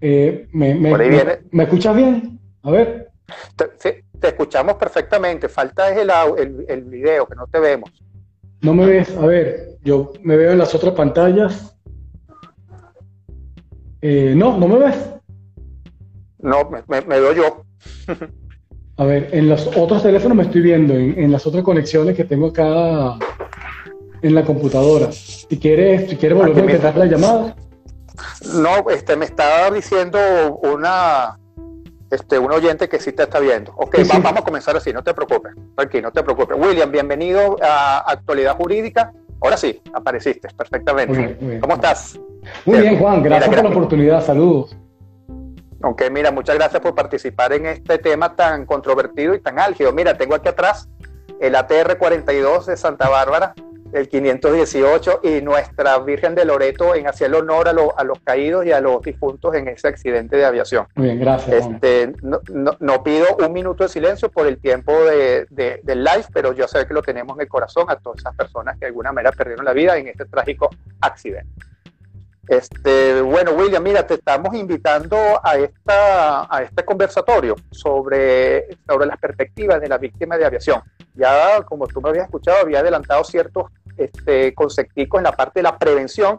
Eh, 0.00 0.48
me, 0.52 0.74
me, 0.74 1.62
escuchas 1.62 1.94
bien? 1.94 2.40
A 2.62 2.70
ver. 2.70 3.10
Te, 3.54 4.04
te 4.18 4.28
escuchamos 4.28 4.76
perfectamente. 4.76 5.46
Falta 5.50 5.90
es 5.90 5.98
el, 5.98 6.10
el, 6.38 6.64
el 6.66 6.82
video, 6.84 7.26
que 7.26 7.34
no 7.34 7.46
te 7.46 7.60
vemos. 7.60 7.90
No 8.62 8.72
me 8.72 8.86
ves, 8.86 9.14
a 9.14 9.26
ver, 9.26 9.76
yo 9.82 10.12
me 10.22 10.36
veo 10.38 10.52
en 10.52 10.58
las 10.58 10.74
otras 10.74 10.94
pantallas. 10.94 11.76
Eh, 14.00 14.32
no, 14.34 14.56
no 14.56 14.68
me 14.68 14.78
ves. 14.78 14.96
No, 16.38 16.70
me, 16.70 17.02
veo 17.02 17.32
yo. 17.34 17.64
a 19.00 19.04
ver, 19.06 19.30
en 19.32 19.48
los 19.48 19.66
otros 19.78 20.02
teléfonos 20.02 20.36
me 20.36 20.42
estoy 20.42 20.60
viendo, 20.60 20.92
en, 20.92 21.32
las 21.32 21.46
otras 21.46 21.64
conexiones 21.64 22.14
que 22.14 22.24
tengo 22.24 22.48
acá 22.48 23.16
en 24.20 24.34
la 24.34 24.44
computadora. 24.44 25.10
Si 25.10 25.58
quieres, 25.58 26.10
si 26.10 26.16
quieres 26.16 26.36
volver 26.36 26.58
a 26.58 26.60
empezar 26.60 26.98
la 26.98 27.06
llamada. 27.06 27.56
No, 28.56 28.90
este 28.90 29.16
me 29.16 29.24
estaba 29.24 29.70
diciendo 29.70 30.18
una 30.62 31.38
este, 32.10 32.38
un 32.38 32.52
oyente 32.52 32.90
que 32.90 33.00
sí 33.00 33.12
te 33.12 33.22
está 33.22 33.40
viendo. 33.40 33.72
Ok, 33.76 34.00
vamos 34.06 34.42
a 34.42 34.44
comenzar 34.44 34.76
así, 34.76 34.92
no 34.92 35.02
te 35.02 35.14
preocupes. 35.14 35.54
Tranquilo, 35.74 36.08
no 36.08 36.12
te 36.12 36.22
preocupes. 36.22 36.58
William, 36.60 36.92
bienvenido 36.92 37.56
a 37.62 38.00
Actualidad 38.00 38.54
Jurídica. 38.58 39.14
Ahora 39.40 39.56
sí, 39.56 39.80
apareciste 39.94 40.48
perfectamente. 40.54 41.58
¿Cómo 41.58 41.76
estás? 41.76 42.20
Muy 42.66 42.80
bien, 42.80 42.98
Juan, 42.98 43.22
gracias 43.22 43.48
por 43.48 43.64
la 43.64 43.70
oportunidad. 43.70 44.22
Saludos. 44.22 44.76
Ok, 45.82 46.02
mira, 46.10 46.30
muchas 46.30 46.56
gracias 46.56 46.82
por 46.82 46.94
participar 46.94 47.52
en 47.54 47.66
este 47.66 47.98
tema 47.98 48.36
tan 48.36 48.66
controvertido 48.66 49.34
y 49.34 49.40
tan 49.40 49.58
álgido. 49.58 49.92
Mira, 49.92 50.16
tengo 50.16 50.34
aquí 50.34 50.48
atrás 50.48 50.88
el 51.40 51.54
ATR 51.54 51.96
42 51.96 52.66
de 52.66 52.76
Santa 52.76 53.08
Bárbara, 53.08 53.54
el 53.92 54.08
518 54.08 55.20
y 55.22 55.40
nuestra 55.40 55.98
Virgen 55.98 56.34
de 56.34 56.44
Loreto 56.44 56.94
en 56.94 57.06
hacer 57.06 57.34
honor 57.34 57.68
a, 57.68 57.72
los 58.04 58.20
caídos 58.20 58.66
y 58.66 58.72
a 58.72 58.80
los 58.80 59.02
difuntos 59.02 59.54
en 59.54 59.68
ese 59.68 59.88
accidente 59.88 60.36
de 60.36 60.44
aviación. 60.44 60.86
Muy 60.94 61.06
bien, 61.06 61.20
gracias. 61.20 61.66
Este, 61.66 62.12
no, 62.22 63.02
pido 63.02 63.36
un 63.38 63.52
minuto 63.52 63.84
de 63.84 63.88
silencio 63.88 64.30
por 64.30 64.46
el 64.46 64.58
tiempo 64.60 64.92
de, 64.92 65.46
del 65.50 66.04
live, 66.04 66.26
pero 66.32 66.52
yo 66.52 66.68
sé 66.68 66.86
que 66.86 66.94
lo 66.94 67.02
tenemos 67.02 67.36
en 67.36 67.42
el 67.42 67.48
corazón 67.48 67.86
a 67.88 67.96
todas 67.96 68.18
esas 68.18 68.34
personas 68.36 68.74
que 68.74 68.80
de 68.80 68.86
alguna 68.86 69.12
manera 69.12 69.32
perdieron 69.32 69.64
la 69.64 69.72
vida 69.72 69.96
en 69.96 70.08
este 70.08 70.26
trágico 70.26 70.68
accidente. 71.00 71.50
Este, 72.48 73.20
bueno, 73.22 73.52
William, 73.52 73.82
mira, 73.82 74.06
te 74.06 74.14
estamos 74.14 74.54
invitando 74.54 75.16
a, 75.42 75.56
esta, 75.56 76.54
a 76.54 76.62
este 76.62 76.84
conversatorio 76.84 77.54
sobre, 77.70 78.66
las 78.86 79.18
perspectivas 79.18 79.80
de 79.80 79.88
la 79.88 79.98
víctima 79.98 80.36
de 80.36 80.44
aviación. 80.44 80.82
Ya, 81.14 81.62
como 81.62 81.86
tú 81.86 82.00
me 82.00 82.08
habías 82.08 82.24
escuchado, 82.24 82.62
había 82.62 82.80
adelantado 82.80 83.22
ciertos 83.24 83.66
este, 83.96 84.54
concepticos 84.54 85.18
en 85.18 85.24
la 85.24 85.32
parte 85.32 85.60
de 85.60 85.64
la 85.64 85.78
prevención 85.78 86.38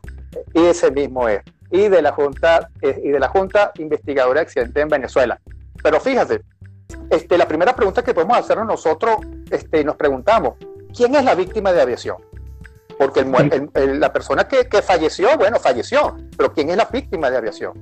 y 0.53 0.65
ese 0.65 0.91
mismo 0.91 1.29
es. 1.29 1.41
Y 1.69 1.87
de 1.87 2.01
la 2.01 2.11
Junta, 2.11 2.69
eh, 2.81 2.99
y 3.03 3.09
de 3.09 3.19
la 3.19 3.29
Junta 3.29 3.71
Investigadora 3.77 4.41
de 4.41 4.45
Accidentes 4.45 4.83
en 4.83 4.89
Venezuela. 4.89 5.39
Pero 5.81 6.01
fíjate, 6.01 6.41
este, 7.09 7.37
la 7.37 7.47
primera 7.47 7.75
pregunta 7.75 8.03
que 8.03 8.13
podemos 8.13 8.37
hacernos 8.37 8.67
nosotros, 8.67 9.17
este, 9.49 9.83
nos 9.83 9.95
preguntamos, 9.95 10.55
¿quién 10.95 11.15
es 11.15 11.23
la 11.23 11.35
víctima 11.35 11.71
de 11.71 11.81
aviación? 11.81 12.17
Porque 13.01 13.25
la 13.97 14.13
persona 14.13 14.47
que, 14.47 14.81
falleció, 14.83 15.29
bueno, 15.35 15.57
falleció, 15.57 16.17
pero 16.37 16.53
¿quién 16.53 16.69
es 16.69 16.77
la 16.77 16.87
víctima 16.93 17.31
de 17.31 17.37
aviación? 17.37 17.73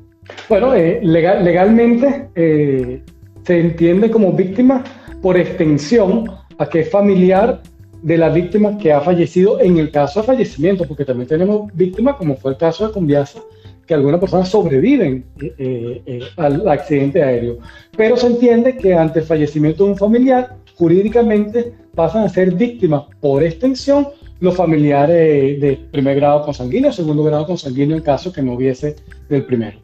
Bueno, 0.47 0.73
eh, 0.73 1.01
legal, 1.03 1.43
legalmente 1.43 2.29
eh, 2.35 3.03
se 3.43 3.59
entiende 3.59 4.09
como 4.09 4.31
víctima 4.31 4.81
por 5.21 5.35
extensión 5.35 6.31
a 6.57 6.69
que 6.69 6.79
es 6.79 6.89
familiar 6.89 7.61
de 8.01 8.17
la 8.17 8.29
víctima 8.29 8.77
que 8.77 8.93
ha 8.93 9.01
fallecido 9.01 9.59
en 9.59 9.77
el 9.77 9.91
caso 9.91 10.21
de 10.21 10.27
fallecimiento, 10.27 10.87
porque 10.87 11.03
también 11.03 11.27
tenemos 11.27 11.69
víctimas, 11.73 12.15
como 12.15 12.37
fue 12.37 12.51
el 12.51 12.57
caso 12.57 12.87
de 12.87 12.93
Conviasa, 12.93 13.41
que 13.85 13.93
algunas 13.93 14.21
personas 14.21 14.47
sobreviven 14.47 15.25
eh, 15.41 16.01
eh, 16.05 16.21
al 16.37 16.65
accidente 16.69 17.21
aéreo. 17.21 17.57
Pero 17.97 18.15
se 18.15 18.27
entiende 18.27 18.77
que 18.77 18.93
ante 18.93 19.19
el 19.19 19.25
fallecimiento 19.25 19.83
de 19.83 19.89
un 19.89 19.97
familiar, 19.97 20.55
jurídicamente 20.75 21.73
pasan 21.93 22.23
a 22.23 22.29
ser 22.29 22.53
víctimas 22.53 23.03
por 23.19 23.43
extensión 23.43 24.07
los 24.39 24.55
familiares 24.55 25.59
de 25.59 25.87
primer 25.91 26.15
grado 26.15 26.43
consanguíneo, 26.43 26.91
segundo 26.91 27.23
grado 27.23 27.45
consanguíneo 27.45 27.97
en 27.97 28.03
caso 28.03 28.31
que 28.31 28.41
no 28.41 28.53
hubiese 28.53 28.95
del 29.27 29.45
primero. 29.45 29.79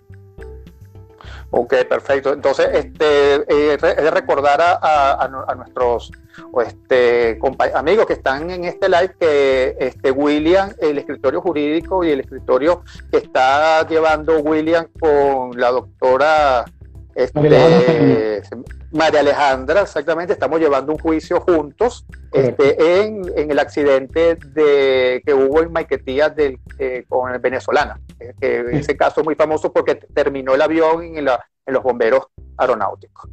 Ok, 1.51 1.73
perfecto. 1.87 2.33
Entonces, 2.33 2.67
este, 2.73 3.35
eh, 3.47 3.77
de 3.77 4.11
recordar 4.11 4.59
a, 4.61 5.55
nuestros 5.55 6.11
este, 6.65 7.39
amigos 7.73 8.05
que 8.05 8.13
están 8.13 8.49
en 8.51 8.65
este 8.65 8.89
live 8.89 9.15
que 9.17 9.75
este, 9.79 10.11
William, 10.11 10.73
el 10.79 10.97
escritorio 10.97 11.39
jurídico 11.39 12.03
y 12.03 12.09
el 12.09 12.19
escritorio 12.19 12.83
que 13.09 13.19
está 13.19 13.87
llevando 13.87 14.39
William 14.39 14.87
con 14.99 15.57
la 15.57 15.71
doctora 15.71 16.65
este, 17.15 18.41
María 18.91 19.21
Alejandra, 19.21 19.81
exactamente, 19.81 20.33
estamos 20.33 20.59
llevando 20.59 20.91
un 20.91 20.99
juicio 20.99 21.39
juntos 21.39 22.05
este, 22.33 23.03
en, 23.03 23.49
el 23.49 23.57
accidente 23.57 24.35
de, 24.35 25.23
que 25.25 25.33
hubo 25.33 25.61
en 25.61 25.71
Maiquetía 25.71 26.29
del, 26.29 26.59
eh, 26.77 27.05
con 27.07 27.33
el 27.33 27.39
venezolana. 27.39 27.99
Eh, 28.19 28.65
ese 28.73 28.97
caso 28.97 29.21
es 29.21 29.25
muy 29.25 29.35
famoso 29.35 29.71
porque 29.71 29.95
terminó 29.95 30.55
el 30.55 30.61
avión 30.61 31.17
en, 31.17 31.25
los 31.25 31.83
bomberos 31.83 32.27
aeronáuticos. 32.57 33.29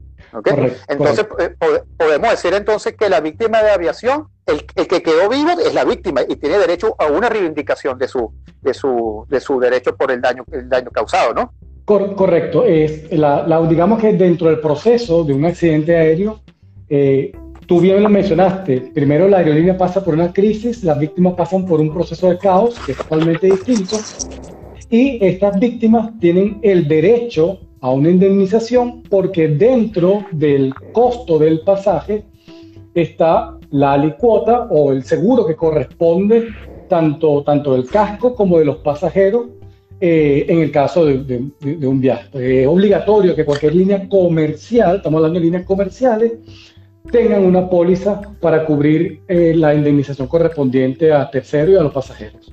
entonces, 0.88 1.26
eh, 1.40 1.56
podemos 1.98 2.30
decir 2.30 2.54
entonces 2.54 2.94
que 2.96 3.08
la 3.08 3.20
víctima 3.20 3.62
de 3.64 3.72
aviación, 3.72 4.28
el, 4.46 4.64
que 4.64 5.02
quedó 5.02 5.28
vivo 5.28 5.50
es 5.50 5.74
la 5.74 5.84
víctima 5.84 6.22
y 6.26 6.36
tiene 6.36 6.58
derecho 6.58 6.94
a 6.98 7.06
una 7.06 7.28
reivindicación 7.28 7.98
de 7.98 8.06
su, 8.06 8.32
de 8.60 8.74
su, 8.74 9.26
de 9.28 9.40
su 9.40 9.58
derecho 9.58 9.96
por 9.96 10.12
el 10.12 10.20
daño, 10.20 10.44
el 10.52 10.68
daño 10.68 10.90
causado, 10.90 11.34
¿no? 11.34 11.52
Correcto. 11.84 12.64
Es 12.64 13.10
la, 13.12 13.66
digamos 13.68 14.00
que 14.00 14.12
dentro 14.12 14.48
del 14.48 14.60
proceso 14.60 15.24
de 15.24 15.34
un 15.34 15.44
accidente 15.44 15.96
aéreo, 15.96 16.40
eh, 16.88 17.32
tú 17.66 17.80
bien 17.80 18.02
lo 18.02 18.08
mencionaste, 18.08 18.90
primero 18.94 19.28
la 19.28 19.38
aerolínea 19.38 19.76
pasa 19.76 20.04
por 20.04 20.14
una 20.14 20.32
crisis, 20.32 20.84
las 20.84 20.98
víctimas 20.98 21.34
pasan 21.34 21.64
por 21.64 21.80
un 21.80 21.92
proceso 21.92 22.28
de 22.28 22.38
caos 22.38 22.78
que 22.84 22.92
es 22.92 22.98
totalmente 22.98 23.46
distinto, 23.46 23.96
y 24.90 25.24
estas 25.24 25.58
víctimas 25.58 26.10
tienen 26.20 26.58
el 26.62 26.86
derecho 26.86 27.60
a 27.80 27.90
una 27.90 28.10
indemnización 28.10 29.02
porque 29.08 29.48
dentro 29.48 30.24
del 30.32 30.74
costo 30.92 31.38
del 31.38 31.60
pasaje 31.60 32.24
está 32.94 33.58
la 33.70 33.94
alicuota 33.94 34.68
o 34.70 34.92
el 34.92 35.02
seguro 35.02 35.46
que 35.46 35.56
corresponde 35.56 36.48
tanto, 36.88 37.42
tanto 37.42 37.72
del 37.72 37.86
casco 37.86 38.34
como 38.34 38.58
de 38.58 38.66
los 38.66 38.76
pasajeros 38.78 39.46
eh, 40.04 40.46
en 40.48 40.58
el 40.58 40.72
caso 40.72 41.04
de, 41.06 41.86
un 41.86 42.00
viaje. 42.00 42.62
Es 42.62 42.66
obligatorio 42.66 43.36
que 43.36 43.44
cualquier 43.44 43.76
línea 43.76 44.08
comercial, 44.08 44.96
estamos 44.96 45.18
hablando 45.18 45.38
de 45.38 45.44
líneas 45.44 45.64
comerciales, 45.64 46.32
tengan 47.12 47.44
una 47.44 47.70
póliza 47.70 48.20
para 48.40 48.64
cubrir 48.64 49.22
eh, 49.28 49.54
la 49.54 49.72
indemnización 49.72 50.26
correspondiente 50.26 51.12
a 51.12 51.30
terceros 51.30 51.74
y 51.74 51.76
a 51.76 51.84
los 51.84 51.92
pasajeros. 51.92 52.50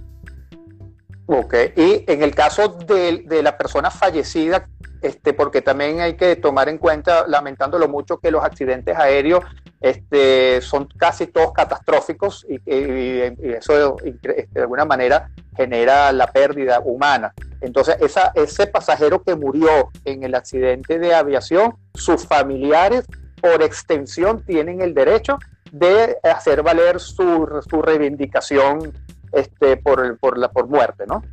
Ok, 1.26 1.56
y 1.76 2.04
en 2.06 2.22
el 2.22 2.36
caso 2.36 2.68
de, 2.68 3.24
de 3.28 3.42
la 3.42 3.58
persona 3.58 3.90
fallecida, 3.90 4.70
este, 5.02 5.34
porque 5.34 5.64
también 5.64 6.02
hay 6.02 6.14
que 6.14 6.36
tomar 6.36 6.70
en 6.70 6.78
cuenta, 6.78 7.26
lamentándolo 7.28 7.88
mucho, 7.88 8.20
que 8.20 8.30
los 8.30 8.44
accidentes 8.44 8.96
aéreos 8.96 9.44
este, 9.82 10.62
son 10.62 10.88
casi 10.98 11.28
todos 11.28 11.54
catastróficos 11.54 12.46
y, 12.50 12.60
eso 12.66 13.98
este, 14.04 14.48
de 14.52 14.62
alguna 14.62 14.86
manera 14.86 15.30
genera 15.56 16.12
la 16.12 16.28
pérdida 16.28 16.80
humana. 16.80 17.34
Entonces, 17.62 17.98
ese 18.36 18.68
pasajero 18.68 19.22
que 19.24 19.36
murió 19.36 19.90
en 20.06 20.24
el 20.24 20.36
accidente 20.36 21.00
de 21.00 21.14
aviación, 21.14 21.76
sus 21.94 22.26
familiares, 22.26 23.06
por 23.42 23.62
extensión, 23.64 24.44
tienen 24.46 24.82
el 24.82 24.94
derecho 24.94 25.38
de 25.72 26.18
hacer 26.24 26.64
valer 26.64 27.00
su, 27.00 27.48
su 27.70 27.82
reivindicación 27.82 28.94
este, 29.32 29.78
por, 29.78 30.18
por, 30.18 30.38
la, 30.38 30.52
por 30.52 30.68
muerte, 30.68 31.04
¿no? 31.08 31.24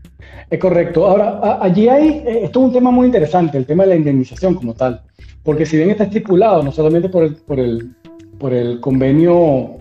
Es 0.50 0.58
correcto. 0.58 1.06
Ahora, 1.06 1.58
allí 1.60 1.88
hay, 1.88 2.08
eh, 2.26 2.44
esto 2.44 2.60
es 2.60 2.66
un 2.66 2.72
tema 2.72 2.90
muy 2.90 3.06
interesante, 3.06 3.56
el 3.56 3.66
tema 3.66 3.84
de 3.84 3.90
la 3.90 3.96
indemnización 3.96 4.54
como 4.54 4.74
tal, 4.74 5.02
porque 5.42 5.64
si 5.64 5.76
bien 5.76 5.90
está 5.90 6.04
estipulado 6.04 6.62
no 6.62 6.72
solamente 6.72 7.08
por 7.08 7.24
el, 7.24 7.36
por 7.36 7.58
el, 7.58 7.94
por 8.38 8.52
el 8.52 8.80
convenio 8.80 9.76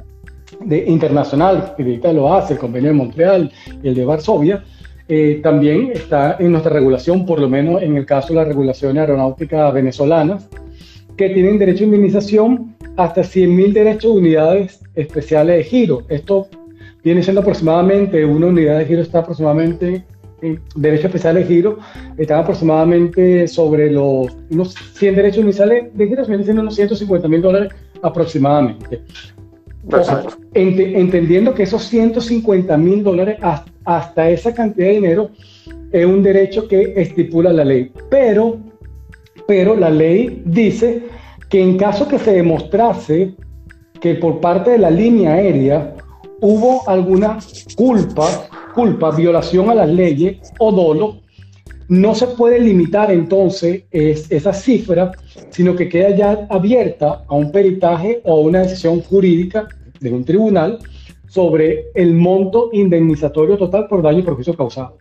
de, 0.61 0.85
internacional 0.87 1.73
que 1.75 1.83
ahorita 1.83 2.13
lo 2.13 2.33
hace, 2.33 2.53
el 2.53 2.59
convenio 2.59 2.89
de 2.89 2.95
Montreal 2.95 3.51
y 3.83 3.87
el 3.87 3.95
de 3.95 4.05
Varsovia, 4.05 4.63
eh, 5.07 5.39
también 5.43 5.91
está 5.93 6.37
en 6.39 6.51
nuestra 6.51 6.73
regulación, 6.73 7.25
por 7.25 7.39
lo 7.39 7.47
menos 7.47 7.81
en 7.83 7.95
el 7.95 8.05
caso 8.05 8.29
de 8.29 8.35
la 8.35 8.45
regulación 8.45 8.97
aeronáutica 8.97 9.69
venezolana, 9.71 10.39
que 11.15 11.29
tienen 11.29 11.59
derecho 11.59 11.83
a 11.83 11.85
indemnización 11.85 12.75
hasta 12.97 13.21
100.000 13.21 13.73
derechos 13.73 14.13
de 14.13 14.19
unidades 14.19 14.79
especiales 14.95 15.57
de 15.57 15.63
giro. 15.63 16.03
Esto 16.09 16.47
viene 17.03 17.21
siendo 17.21 17.41
aproximadamente, 17.41 18.25
una 18.25 18.47
unidad 18.47 18.79
de 18.79 18.85
giro 18.85 19.01
está 19.01 19.19
aproximadamente, 19.19 20.03
en 20.41 20.59
derecho 20.75 21.07
especial 21.07 21.35
de 21.35 21.43
giro, 21.45 21.77
están 22.17 22.39
aproximadamente 22.39 23.47
sobre 23.47 23.91
los 23.91 24.35
unos 24.49 24.73
100 24.73 25.15
derechos 25.15 25.43
iniciales 25.43 25.95
de 25.95 26.07
giro, 26.07 26.25
vienen 26.25 26.43
siendo 26.43 26.61
unos 26.61 26.75
150 26.75 27.27
mil 27.27 27.41
dólares 27.41 27.73
aproximadamente. 28.05 29.01
entendiendo 30.53 31.53
que 31.53 31.63
esos 31.63 31.83
150 31.83 32.75
mil 32.77 33.03
dólares 33.03 33.37
hasta 33.85 34.29
esa 34.29 34.53
cantidad 34.53 34.87
de 34.87 34.93
dinero 34.93 35.29
es 35.91 36.05
un 36.05 36.23
derecho 36.23 36.67
que 36.67 36.93
estipula 36.95 37.53
la 37.53 37.63
ley. 37.63 37.91
Pero, 38.09 38.57
pero 39.47 39.75
la 39.75 39.89
ley 39.89 40.41
dice 40.45 41.03
que 41.49 41.61
en 41.61 41.77
caso 41.77 42.07
que 42.07 42.19
se 42.19 42.33
demostrase 42.33 43.33
que 44.01 44.15
por 44.15 44.39
parte 44.39 44.71
de 44.71 44.77
la 44.79 44.89
línea 44.89 45.33
aérea 45.33 45.95
hubo 46.41 46.87
alguna 46.87 47.39
culpa, 47.75 48.27
culpa, 48.73 49.11
violación 49.11 49.69
a 49.69 49.75
las 49.75 49.89
leyes 49.89 50.37
o 50.59 50.71
dolo, 50.71 51.21
no 51.87 52.15
se 52.15 52.27
puede 52.27 52.59
limitar 52.59 53.11
entonces 53.11 53.83
esa 53.91 54.53
cifra, 54.53 55.11
sino 55.49 55.75
que 55.75 55.89
queda 55.89 56.09
ya 56.11 56.47
abierta 56.49 57.23
a 57.27 57.35
un 57.35 57.51
peritaje 57.51 58.21
o 58.23 58.33
a 58.33 58.41
una 58.41 58.59
decisión 58.59 59.01
jurídica 59.01 59.67
de 59.99 60.11
un 60.11 60.25
tribunal 60.25 60.79
sobre 61.27 61.91
el 61.95 62.13
monto 62.13 62.69
indemnizatorio 62.71 63.57
total 63.57 63.87
por 63.87 64.01
daño 64.01 64.19
y 64.19 64.23
perjuicio 64.23 64.55
causado. 64.55 64.97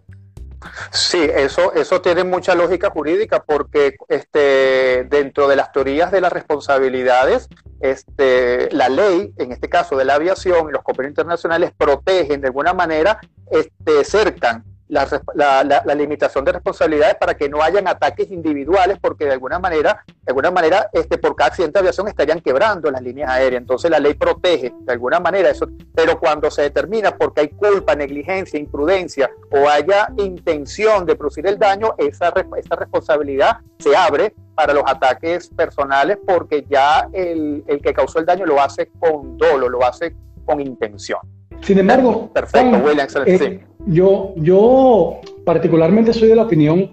Sí, 0.91 1.21
eso, 1.23 1.73
eso 1.75 2.01
tiene 2.01 2.25
mucha 2.25 2.55
lógica 2.55 2.91
jurídica 2.91 3.43
porque 3.45 3.97
este, 4.09 5.05
dentro 5.11 5.47
de 5.47 5.57
las 5.57 5.73
teorías 5.73 6.11
de 6.11 6.21
las 6.21 6.33
responsabilidades, 6.33 7.49
este, 7.81 8.71
la 8.73 8.89
ley, 8.89 9.33
en 9.37 9.53
este 9.53 9.69
caso 9.69 9.97
de 9.97 10.07
la 10.07 10.15
aviación 10.15 10.69
y 10.69 10.73
los 10.73 10.83
convenios 10.83 11.11
internacionales, 11.11 11.73
protegen 11.77 12.41
de 12.41 12.47
alguna 12.47 12.73
manera, 12.73 13.21
este, 13.51 14.05
cercan 14.05 14.65
la, 14.95 15.95
limitación 15.95 16.45
de 16.45 16.53
responsabilidades 16.53 17.17
para 17.17 17.35
que 17.35 17.49
no 17.49 17.63
hayan 17.63 17.89
ataques 17.89 18.31
individuales, 18.31 18.99
porque 19.01 19.25
de 19.25 19.33
alguna 19.33 19.59
manera, 19.59 20.05
de 20.07 20.31
alguna 20.31 20.51
manera, 20.51 20.89
este, 20.93 21.19
por 21.19 21.35
cada 21.35 21.49
accidente 21.49 21.75
de 21.75 21.81
aviación 21.81 22.09
estarían 22.09 22.41
quebrando 22.41 22.91
las 22.91 23.03
líneas 23.03 23.31
aéreas. 23.31 23.61
Entonces 23.61 23.91
la 23.91 23.99
ley 23.99 24.15
protege 24.15 24.73
de 24.81 24.93
alguna 24.93 25.21
manera 25.21 25.51
eso, 25.51 25.69
pero 25.95 26.19
cuando 26.19 26.51
se 26.51 26.63
determina 26.63 27.17
porque 27.17 27.43
hay 27.43 27.49
culpa, 27.49 27.95
negligencia, 27.95 28.59
imprudencia 28.59 29.31
o 29.51 29.69
haya 29.69 30.09
intención 30.17 31.05
de 31.07 31.17
producir 31.17 31.47
el 31.47 31.59
daño, 31.59 31.95
esa, 31.99 32.33
esa 32.57 32.77
responsabilidad 32.77 33.59
se 33.79 33.97
abre 33.97 34.35
para 34.55 34.73
los 34.73 34.85
ataques 34.87 35.49
personales 35.49 36.19
porque 36.27 36.65
ya 36.69 37.09
el, 37.13 37.65
el 37.67 37.83
que 37.83 37.93
causó 37.93 38.21
el 38.21 38.27
daño 38.27 38.47
lo 38.47 38.61
hace 38.61 38.91
con 39.01 39.37
dolo, 39.37 39.69
lo 39.69 39.85
hace 39.85 40.15
con 40.47 40.61
intención. 40.61 41.34
Sin 41.65 41.79
embargo, 41.79 42.31
perfecto, 42.33 42.83
eh, 43.27 43.61
yo, 43.87 44.35
yo 44.37 45.21
particularmente 45.45 46.13
soy 46.13 46.29
de 46.29 46.37
la 46.37 46.43
opinión 46.43 46.91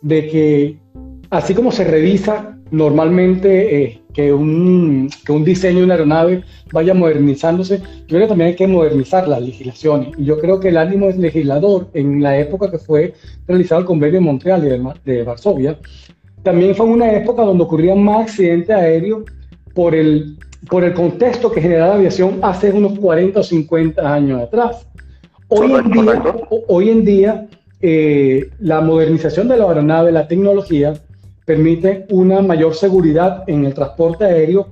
de 0.00 0.28
que 0.28 0.78
así 1.30 1.54
como 1.54 1.72
se 1.72 1.84
revisa 1.84 2.56
normalmente 2.70 3.82
eh, 3.82 4.02
que, 4.14 4.32
un, 4.32 5.10
que 5.26 5.32
un 5.32 5.44
diseño 5.44 5.80
de 5.80 5.84
una 5.84 5.94
aeronave 5.94 6.44
vaya 6.72 6.94
modernizándose, 6.94 7.78
yo 7.80 8.06
creo 8.06 8.20
que 8.22 8.28
también 8.28 8.50
hay 8.50 8.56
que 8.56 8.66
modernizar 8.66 9.26
las 9.26 9.42
legislaciones. 9.42 10.10
Y 10.16 10.24
yo 10.24 10.38
creo 10.38 10.60
que 10.60 10.68
el 10.68 10.76
ánimo 10.76 11.08
del 11.08 11.20
legislador 11.20 11.88
en 11.92 12.22
la 12.22 12.38
época 12.38 12.70
que 12.70 12.78
fue 12.78 13.14
realizado 13.46 13.80
el 13.80 13.86
convenio 13.86 14.20
de 14.20 14.26
Montreal 14.26 14.64
y 14.64 14.68
de, 14.68 14.94
de 15.04 15.22
Varsovia, 15.24 15.78
también 16.42 16.74
fue 16.74 16.86
una 16.86 17.12
época 17.12 17.42
donde 17.42 17.64
ocurrían 17.64 18.02
más 18.02 18.22
accidentes 18.22 18.70
aéreos 18.70 19.24
por 19.74 19.94
el 19.94 20.36
por 20.68 20.84
el 20.84 20.94
contexto 20.94 21.50
que 21.50 21.60
generaba 21.60 21.88
la 21.88 21.94
aviación 21.96 22.38
hace 22.42 22.70
unos 22.70 22.98
40 22.98 23.40
o 23.40 23.42
50 23.42 24.14
años 24.14 24.42
atrás. 24.42 24.86
Hoy 25.48 25.72
en 25.72 25.90
día, 25.90 26.22
hoy 26.68 26.90
en 26.90 27.04
día 27.04 27.48
eh, 27.80 28.48
la 28.60 28.80
modernización 28.80 29.48
de 29.48 29.56
la 29.56 29.64
aeronave, 29.64 30.12
la 30.12 30.28
tecnología, 30.28 30.94
permite 31.44 32.06
una 32.10 32.40
mayor 32.40 32.74
seguridad 32.74 33.44
en 33.48 33.64
el 33.64 33.74
transporte 33.74 34.24
aéreo, 34.24 34.68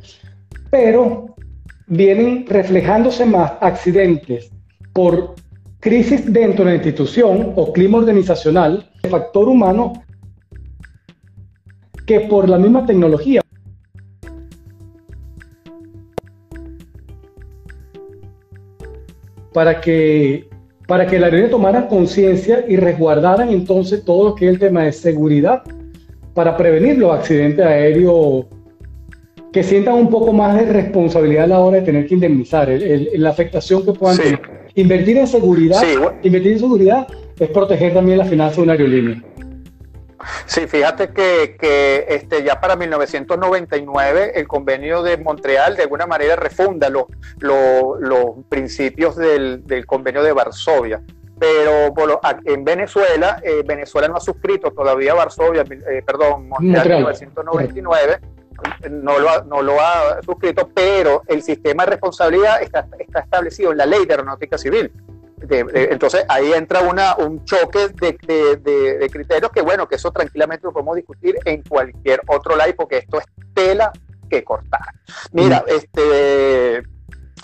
pero 0.70 1.35
vienen 1.88 2.46
reflejándose 2.46 3.26
más 3.26 3.53
accidentes 3.61 4.50
por 4.92 5.35
crisis 5.81 6.33
dentro 6.33 6.64
de 6.64 6.70
la 6.70 6.76
institución 6.76 7.53
o 7.57 7.72
clima 7.72 7.98
organizacional, 7.98 8.88
factor 9.09 9.48
humano, 9.48 10.05
que 12.07 12.20
por 12.20 12.48
la 12.48 12.59
misma 12.59 12.87
tecnología. 12.87 13.42
Para 19.52 19.80
que, 19.80 20.48
para 20.86 21.06
que 21.06 21.18
la 21.18 21.26
aerolínea 21.26 21.50
tomara 21.50 21.88
conciencia 21.88 22.64
y 22.68 22.76
resguardaran 22.76 23.50
entonces 23.50 24.04
todo 24.04 24.30
lo 24.30 24.34
que 24.34 24.46
es 24.46 24.52
el 24.52 24.58
tema 24.58 24.84
de 24.84 24.92
seguridad 24.92 25.62
para 26.34 26.56
prevenir 26.56 26.98
los 26.98 27.12
accidentes 27.12 27.64
aéreos 27.64 28.46
que 29.52 29.62
sientan 29.62 29.94
un 29.94 30.08
poco 30.08 30.32
más 30.32 30.56
de 30.56 30.72
responsabilidad 30.72 31.44
a 31.44 31.48
la 31.48 31.60
hora 31.60 31.78
de 31.78 31.82
tener 31.82 32.06
que 32.06 32.14
indemnizar, 32.14 32.68
la 32.68 33.30
afectación 33.30 33.84
que 33.84 33.92
puedan 33.92 34.16
tener. 34.16 34.40
Invertir 34.76 35.18
en 35.18 35.26
seguridad, 35.26 35.82
invertir 36.22 36.52
en 36.52 36.58
seguridad 36.60 37.06
es 37.38 37.48
proteger 37.48 37.92
también 37.92 38.18
la 38.18 38.24
finanza 38.24 38.56
de 38.56 38.62
una 38.62 38.72
aerolínea. 38.74 39.22
Sí, 40.46 40.66
fíjate 40.66 41.12
que, 41.12 42.06
este, 42.09 42.42
ya 42.42 42.61
para 42.61 42.76
1999 42.76 44.33
el 44.35 44.46
convenio 44.46 45.02
de 45.02 45.16
Montreal 45.16 45.76
de 45.76 45.83
alguna 45.83 46.06
manera 46.06 46.37
refunda 46.37 46.90
los, 46.90 47.06
principios 48.48 49.16
del, 49.16 49.85
convenio 49.87 50.22
de 50.22 50.33
Varsovia. 50.33 51.02
Pero 51.38 51.94
en 52.44 52.64
Venezuela, 52.64 53.40
eh, 53.42 53.62
Venezuela 53.64 54.09
no 54.09 54.16
ha 54.16 54.20
suscrito 54.20 54.72
todavía 54.72 55.14
Varsovia, 55.14 55.62
eh, 55.62 56.02
perdón, 56.04 56.48
Montreal, 56.48 56.98
1999. 56.98 58.20
no 58.90 59.18
lo, 59.18 59.30
ha, 59.30 59.42
no 59.44 59.62
lo 59.62 59.80
ha 59.80 60.20
suscrito, 60.22 60.68
pero 60.74 61.22
el 61.26 61.42
sistema 61.42 61.85
de 61.85 61.92
responsabilidad 61.92 62.61
está, 62.62 62.87
está 62.98 63.20
establecido 63.20 63.72
en 63.72 63.78
la 63.78 63.87
ley 63.87 64.04
de 64.04 64.12
aeronáutica 64.12 64.59
civil. 64.59 64.92
Entonces 65.48 66.24
ahí 66.29 66.53
entra 66.53 66.83
una, 66.83 67.16
un 67.16 67.44
choque 67.44 67.88
de, 67.88 68.16
de, 68.57 69.11
criterios 69.11 69.50
que 69.50 69.62
bueno, 69.62 69.88
que 69.88 69.96
eso 69.96 70.11
tranquilamente 70.11 70.64
lo 70.64 70.72
podemos 70.72 70.96
discutir 70.96 71.37
en 71.44 71.62
cualquier 71.62 72.20
otro 72.26 72.57
ley 72.57 72.72
porque 72.74 72.98
esto 72.98 73.18
es 73.18 73.24
tela 73.55 73.92
que 74.29 74.44
cortar. 74.44 74.81
Mira, 75.33 75.64
mm. 75.66 75.70
este 75.70 76.83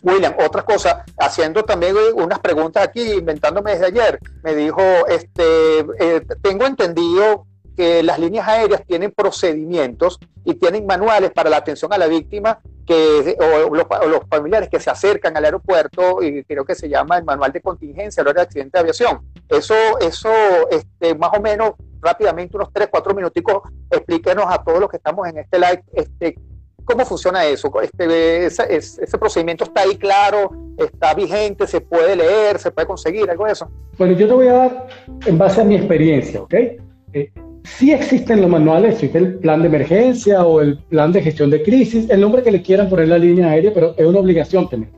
William, 0.02 0.34
otra 0.38 0.62
cosa, 0.62 1.04
haciendo 1.18 1.64
también 1.64 1.96
unas 2.14 2.38
preguntas 2.38 2.84
aquí, 2.84 3.12
inventándome 3.12 3.72
desde 3.72 3.86
ayer, 3.86 4.20
me 4.42 4.54
dijo, 4.54 4.80
este, 5.08 5.80
eh, 5.98 6.24
tengo 6.42 6.66
entendido 6.66 7.46
que 7.76 8.02
las 8.02 8.18
líneas 8.18 8.46
aéreas 8.46 8.82
tienen 8.86 9.10
procedimientos 9.10 10.18
y 10.46 10.54
tienen 10.54 10.86
manuales 10.86 11.32
para 11.32 11.50
la 11.50 11.58
atención 11.58 11.92
a 11.92 11.98
la 11.98 12.06
víctima 12.06 12.60
que, 12.86 13.36
o, 13.38 13.74
los, 13.74 14.22
familiares 14.30 14.68
que 14.68 14.78
se 14.78 14.88
acercan 14.88 15.36
al 15.36 15.44
aeropuerto 15.44 16.22
y 16.22 16.44
creo 16.44 16.64
que 16.64 16.76
se 16.76 16.88
llama 16.88 17.18
el 17.18 17.24
manual 17.24 17.50
de 17.50 17.60
contingencia 17.60 18.20
a 18.20 18.24
la 18.24 18.30
hora 18.30 18.40
de 18.42 18.46
accidente 18.46 18.78
de 18.78 18.80
aviación. 18.80 19.20
Eso, 19.48 19.74
eso 20.00 20.30
este, 20.70 21.16
más 21.16 21.30
o 21.36 21.40
menos 21.42 21.72
rápidamente, 22.00 22.56
unos 22.56 22.72
3, 22.72 22.88
4 22.88 23.14
minuticos, 23.14 23.62
explíquenos 23.90 24.46
a 24.48 24.62
todos 24.62 24.78
los 24.78 24.88
que 24.88 24.98
estamos 24.98 25.26
en 25.26 25.38
este 25.38 25.58
live 25.58 25.82
este, 25.92 26.36
¿Cómo 26.84 27.04
funciona 27.04 27.44
eso? 27.44 27.72
Este, 27.82 28.46
ese, 28.46 29.18
procedimiento 29.18 29.64
está 29.64 29.80
ahí 29.80 29.96
claro, 29.96 30.52
está 30.78 31.14
vigente, 31.14 31.66
se 31.66 31.80
puede 31.80 32.14
leer, 32.14 32.60
se 32.60 32.70
puede 32.70 32.86
conseguir, 32.86 33.28
algo 33.28 33.44
de 33.44 33.52
eso. 33.52 33.68
Bueno, 33.98 34.16
yo 34.16 34.28
te 34.28 34.32
voy 34.32 34.46
a 34.46 34.52
dar 34.52 34.86
en 35.26 35.36
base 35.36 35.62
a 35.62 35.64
mi 35.64 35.74
experiencia, 35.74 36.40
¿ok? 36.40 36.54
Eh, 37.12 37.32
sí 37.66 37.92
existen 37.92 38.40
los 38.40 38.50
manuales, 38.50 38.94
existe 38.94 39.18
el 39.18 39.34
plan 39.34 39.60
de 39.60 39.68
emergencia 39.68 40.44
o 40.44 40.60
el 40.60 40.78
plan 40.78 41.12
de 41.12 41.22
gestión 41.22 41.50
de 41.50 41.62
crisis, 41.62 42.08
el 42.08 42.20
nombre 42.20 42.42
que 42.42 42.52
le 42.52 42.62
quieran 42.62 42.88
poner 42.88 43.08
la 43.08 43.18
línea 43.18 43.50
aérea, 43.50 43.72
pero 43.74 43.94
es 43.96 44.06
una 44.06 44.20
obligación 44.20 44.68
tener. 44.68 44.88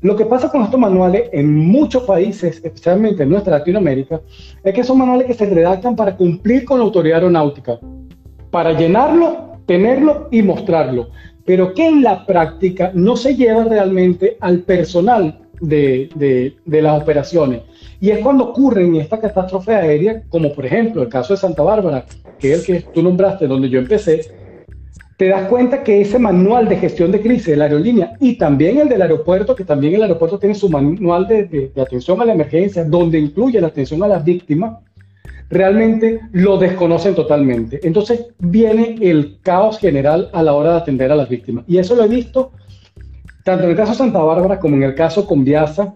Lo 0.00 0.16
que 0.16 0.26
pasa 0.26 0.50
con 0.50 0.62
estos 0.62 0.80
manuales 0.80 1.28
en 1.32 1.54
muchos 1.54 2.02
países, 2.04 2.60
especialmente 2.64 3.22
en 3.22 3.30
nuestra 3.30 3.58
Latinoamérica, 3.58 4.20
es 4.64 4.74
que 4.74 4.82
son 4.82 4.98
manuales 4.98 5.26
que 5.26 5.34
se 5.34 5.46
redactan 5.46 5.94
para 5.94 6.16
cumplir 6.16 6.64
con 6.64 6.78
la 6.78 6.84
autoridad 6.84 7.18
aeronáutica, 7.18 7.78
para 8.50 8.72
llenarlo 8.72 9.52
tenerlo 9.66 10.28
y 10.30 10.42
mostrarlo, 10.42 11.10
pero 11.44 11.74
que 11.74 11.86
en 11.86 12.02
la 12.02 12.26
práctica 12.26 12.90
no 12.94 13.16
se 13.16 13.34
lleva 13.34 13.64
realmente 13.64 14.36
al 14.40 14.60
personal 14.60 15.38
de, 15.62 16.54
de, 16.64 16.82
las 16.82 17.00
operaciones. 17.00 17.62
Y 18.00 18.10
es 18.10 18.18
cuando 18.18 18.50
ocurren 18.50 18.96
esta 18.96 19.20
catástrofe 19.20 19.74
aérea, 19.74 20.22
como 20.28 20.52
por 20.52 20.66
ejemplo 20.66 21.02
el 21.02 21.08
caso 21.08 21.32
de 21.32 21.38
Santa 21.38 21.62
Bárbara, 21.62 22.04
que 22.38 22.52
es 22.52 22.68
el 22.68 22.82
que 22.82 22.88
tú 22.88 23.02
nombraste, 23.02 23.46
donde 23.46 23.70
yo 23.70 23.78
empecé, 23.78 24.22
te 25.16 25.28
das 25.28 25.48
cuenta 25.48 25.84
que 25.84 26.00
ese 26.00 26.18
manual 26.18 26.68
de 26.68 26.76
gestión 26.76 27.12
de 27.12 27.20
crisis 27.20 27.46
de 27.46 27.56
la 27.56 27.64
aerolínea 27.64 28.14
y 28.18 28.36
también 28.36 28.78
el 28.78 28.88
del 28.88 29.02
aeropuerto, 29.02 29.54
que 29.54 29.64
también 29.64 29.94
el 29.94 30.02
aeropuerto 30.02 30.38
tiene 30.38 30.56
su 30.56 30.68
manual 30.68 31.28
de, 31.28 31.44
de 31.72 31.80
atención 31.80 32.20
a 32.20 32.24
la 32.24 32.32
emergencia, 32.32 32.84
donde 32.84 33.20
incluye 33.20 33.60
la 33.60 33.68
atención 33.68 34.02
a 34.02 34.08
las 34.08 34.24
víctimas, 34.24 34.78
realmente 35.48 36.20
lo 36.32 36.58
desconocen 36.58 37.14
totalmente. 37.14 37.78
Entonces 37.84 38.26
viene 38.38 38.96
el 39.00 39.38
caos 39.42 39.78
general 39.78 40.28
a 40.32 40.42
la 40.42 40.54
hora 40.54 40.72
de 40.72 40.78
atender 40.78 41.12
a 41.12 41.14
las 41.14 41.28
víctimas. 41.28 41.64
Y 41.68 41.78
eso 41.78 41.94
lo 41.94 42.02
he 42.02 42.08
visto 42.08 42.52
tanto 43.44 43.64
en 43.64 43.70
el 43.70 43.76
caso 43.76 43.94
Santa 43.94 44.20
Bárbara 44.20 44.58
como 44.58 44.76
en 44.76 44.82
el 44.82 44.94
caso 44.94 45.26
Conviasa 45.26 45.94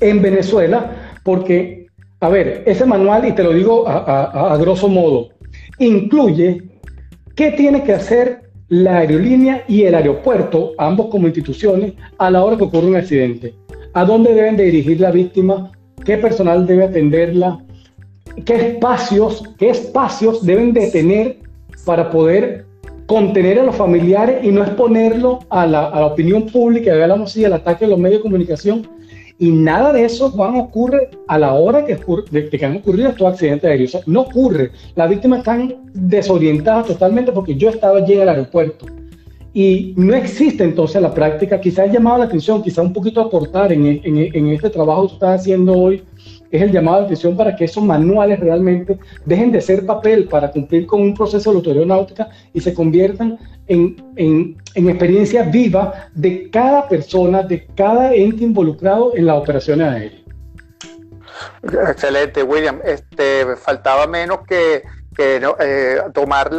en 0.00 0.20
Venezuela, 0.20 0.90
porque, 1.22 1.86
a 2.20 2.28
ver, 2.28 2.62
ese 2.66 2.84
manual, 2.84 3.26
y 3.26 3.32
te 3.32 3.44
lo 3.44 3.52
digo 3.52 3.86
a, 3.86 4.52
a 4.52 4.56
grosso 4.56 4.88
modo, 4.88 5.28
incluye 5.78 6.62
qué 7.36 7.52
tiene 7.52 7.84
que 7.84 7.92
hacer 7.92 8.50
la 8.68 8.98
aerolínea 8.98 9.64
y 9.68 9.82
el 9.82 9.94
aeropuerto, 9.94 10.72
ambos 10.78 11.08
como 11.08 11.26
instituciones, 11.26 11.92
a 12.18 12.30
la 12.30 12.42
hora 12.42 12.56
que 12.56 12.64
ocurre 12.64 12.86
un 12.86 12.96
accidente. 12.96 13.54
¿A 13.94 14.04
dónde 14.04 14.34
deben 14.34 14.56
de 14.56 14.64
dirigir 14.64 15.00
la 15.00 15.10
víctima? 15.10 15.70
¿Qué 16.04 16.16
personal 16.16 16.66
debe 16.66 16.84
atenderla? 16.84 17.60
qué 18.44 18.54
espacios, 18.54 19.42
qué 19.58 19.70
espacios 19.70 20.44
deben 20.44 20.72
de 20.72 20.90
tener 20.90 21.38
para 21.84 22.10
poder 22.10 22.66
contener 23.12 23.58
a 23.58 23.64
los 23.64 23.76
familiares 23.76 24.42
y 24.42 24.50
no 24.50 24.62
exponerlo 24.62 25.40
a 25.50 25.66
la, 25.66 25.84
a 25.88 26.00
la 26.00 26.06
opinión 26.06 26.46
pública, 26.46 26.94
hablamos 26.94 27.30
así, 27.30 27.44
al 27.44 27.52
ataque 27.52 27.84
de 27.84 27.90
los 27.90 28.00
medios 28.00 28.20
de 28.20 28.22
comunicación. 28.22 28.88
Y 29.38 29.50
nada 29.50 29.92
de 29.92 30.06
eso, 30.06 30.30
Juan, 30.30 30.56
ocurre 30.56 31.10
a 31.28 31.38
la 31.38 31.52
hora 31.52 31.84
que, 31.84 31.98
de, 32.30 32.48
que 32.48 32.64
han 32.64 32.76
ocurrido 32.78 33.10
estos 33.10 33.30
accidentes 33.30 33.68
aéreos. 33.68 33.98
no 34.06 34.22
ocurre. 34.22 34.70
Las 34.94 35.10
víctimas 35.10 35.40
están 35.40 35.74
desorientadas 35.92 36.86
totalmente 36.86 37.32
porque 37.32 37.54
yo 37.54 37.68
estaba 37.68 37.98
allí 37.98 38.14
en 38.14 38.22
el 38.22 38.30
aeropuerto. 38.30 38.86
Y 39.52 39.92
no 39.98 40.14
existe 40.14 40.64
entonces 40.64 41.02
la 41.02 41.12
práctica. 41.12 41.60
Quizás 41.60 41.92
llamado 41.92 42.16
la 42.16 42.24
atención, 42.24 42.62
quizás 42.62 42.82
un 42.82 42.94
poquito 42.94 43.20
aportar 43.20 43.74
en, 43.74 43.84
en, 43.84 44.02
en 44.04 44.46
este 44.48 44.70
trabajo 44.70 45.08
que 45.08 45.14
estás 45.14 45.40
haciendo 45.40 45.74
hoy 45.74 46.02
es 46.52 46.62
el 46.62 46.70
llamado 46.70 46.98
de 46.98 47.04
atención 47.06 47.36
para 47.36 47.56
que 47.56 47.64
esos 47.64 47.82
manuales 47.82 48.38
realmente 48.38 48.98
dejen 49.24 49.50
de 49.50 49.60
ser 49.60 49.86
papel 49.86 50.28
para 50.28 50.50
cumplir 50.50 50.86
con 50.86 51.00
un 51.00 51.14
proceso 51.14 51.50
de 51.50 51.56
autoridad 51.56 51.86
náutica 51.86 52.28
y 52.52 52.60
se 52.60 52.74
conviertan 52.74 53.38
en, 53.66 53.96
en, 54.16 54.56
en 54.74 54.88
experiencia 54.88 55.44
viva 55.44 56.08
de 56.14 56.50
cada 56.50 56.88
persona, 56.88 57.42
de 57.42 57.66
cada 57.74 58.14
ente 58.14 58.44
involucrado 58.44 59.16
en 59.16 59.26
las 59.26 59.38
operaciones 59.38 59.88
aéreas. 59.88 60.22
Excelente, 61.62 62.42
William. 62.42 62.80
Este, 62.84 63.56
faltaba 63.56 64.06
menos 64.06 64.40
que, 64.46 64.82
que 65.16 65.40
eh, 65.60 66.02
tomar 66.12 66.50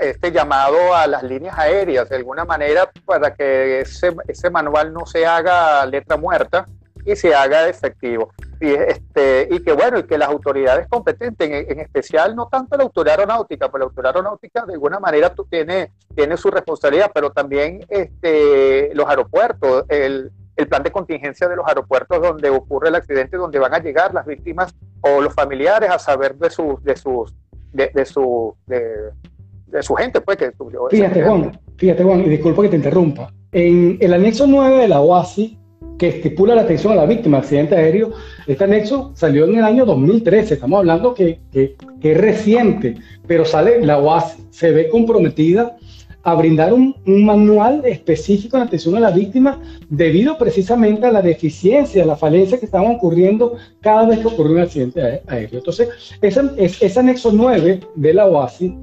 este 0.00 0.30
llamado 0.30 0.94
a 0.94 1.06
las 1.06 1.22
líneas 1.22 1.58
aéreas 1.58 2.08
de 2.08 2.16
alguna 2.16 2.44
manera 2.44 2.90
para 3.04 3.34
que 3.34 3.80
ese, 3.80 4.14
ese 4.28 4.48
manual 4.50 4.92
no 4.92 5.06
se 5.06 5.26
haga 5.26 5.84
letra 5.86 6.16
muerta 6.16 6.66
y 7.04 7.16
se 7.16 7.34
haga 7.34 7.68
efectivo. 7.68 8.32
Y, 8.60 8.68
este, 8.68 9.48
y 9.50 9.60
que 9.60 9.72
bueno, 9.72 9.98
y 9.98 10.02
que 10.02 10.18
las 10.18 10.28
autoridades 10.28 10.86
competentes, 10.88 11.50
en, 11.50 11.80
especial 11.80 12.36
no 12.36 12.48
tanto 12.48 12.76
la 12.76 12.82
autoridad 12.82 13.18
aeronáutica, 13.18 13.70
porque 13.70 13.80
la 13.80 13.84
autoridad 13.86 14.16
aeronáutica 14.16 14.66
de 14.66 14.74
alguna 14.74 15.00
manera 15.00 15.34
tiene, 15.48 15.92
tiene 16.14 16.36
su 16.36 16.50
responsabilidad, 16.50 17.10
pero 17.14 17.30
también 17.30 17.86
este, 17.88 18.94
los 18.94 19.08
aeropuertos, 19.08 19.84
el, 19.88 20.30
el 20.56 20.68
plan 20.68 20.82
de 20.82 20.90
contingencia 20.90 21.48
de 21.48 21.56
los 21.56 21.66
aeropuertos 21.66 22.20
donde 22.20 22.50
ocurre 22.50 22.88
el 22.88 22.96
accidente, 22.96 23.38
donde 23.38 23.58
van 23.58 23.74
a 23.74 23.78
llegar 23.78 24.12
las 24.12 24.26
víctimas 24.26 24.74
o 25.00 25.22
los 25.22 25.34
familiares 25.34 25.90
a 25.90 25.98
saber 25.98 26.36
de 26.36 26.50
sus, 26.50 26.82
de 26.84 26.96
sus, 26.96 27.34
de, 27.72 28.04
su, 28.04 28.54
de, 28.66 29.82
su 29.82 29.94
gente, 29.94 30.20
pues 30.20 30.36
que 30.36 30.52
Fíjate, 30.90 31.22
Juan, 31.22 31.58
fíjate, 31.76 32.04
Juan, 32.04 32.20
y 32.20 32.28
disculpa 32.28 32.62
que 32.62 32.68
te 32.68 32.76
interrumpa. 32.76 33.32
En 33.52 33.96
el 34.00 34.12
anexo 34.12 34.46
9 34.46 34.82
de 34.82 34.88
la 34.88 35.00
OASI 35.00 35.58
que 35.98 36.08
estipula 36.08 36.54
la 36.54 36.62
atención 36.62 36.94
a 36.94 36.96
la 36.96 37.04
víctima 37.04 37.36
de 37.36 37.42
accidente 37.42 37.76
aéreo, 37.76 38.12
este 38.52 38.64
anexo 38.64 39.12
salió 39.14 39.44
en 39.44 39.56
el 39.56 39.64
año 39.64 39.84
2013, 39.84 40.54
estamos 40.54 40.78
hablando 40.78 41.14
que, 41.14 41.40
es 41.52 42.16
reciente, 42.16 42.96
pero 43.26 43.44
sale, 43.44 43.84
la 43.84 44.00
UAS 44.00 44.38
se 44.50 44.72
ve 44.72 44.88
comprometida 44.88 45.76
a 46.22 46.34
brindar 46.34 46.72
un, 46.72 46.94
manual 47.04 47.82
específico 47.84 48.56
en 48.56 48.64
atención 48.64 48.96
a 48.96 49.00
la 49.00 49.10
víctima 49.10 49.60
debido 49.88 50.36
precisamente 50.36 51.06
a 51.06 51.12
la 51.12 51.22
deficiencia, 51.22 52.02
a 52.02 52.06
la 52.06 52.16
falencia 52.16 52.58
que 52.58 52.66
estaban 52.66 52.94
ocurriendo 52.94 53.56
cada 53.80 54.06
vez 54.06 54.18
que 54.18 54.26
ocurrió 54.26 54.52
un 54.54 54.60
accidente 54.60 55.22
aéreo. 55.26 55.58
Entonces, 55.58 55.88
ese, 56.20 56.42
ese 56.58 57.00
anexo 57.00 57.30
9 57.32 57.80
de 57.94 58.14
la 58.14 58.26
OASI 58.26 58.74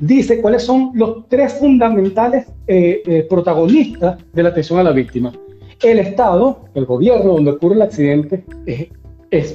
dice 0.00 0.40
cuáles 0.40 0.62
son 0.62 0.92
los 0.94 1.28
tres 1.28 1.54
fundamentales 1.54 2.46
eh, 2.66 3.02
eh, 3.06 3.26
protagonistas 3.28 4.18
de 4.32 4.42
la 4.42 4.50
atención 4.50 4.78
a 4.78 4.82
la 4.82 4.92
víctima. 4.92 5.32
El 5.82 5.98
Estado, 5.98 6.60
el 6.74 6.86
gobierno 6.86 7.32
donde 7.34 7.50
ocurre 7.50 7.74
el 7.74 7.82
accidente, 7.82 8.44
es, 8.64 8.88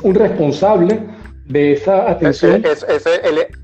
un 0.03 0.15
responsable 0.15 0.99
de 1.47 1.73
esa 1.73 2.09
atención. 2.09 2.63
Es, 2.65 2.85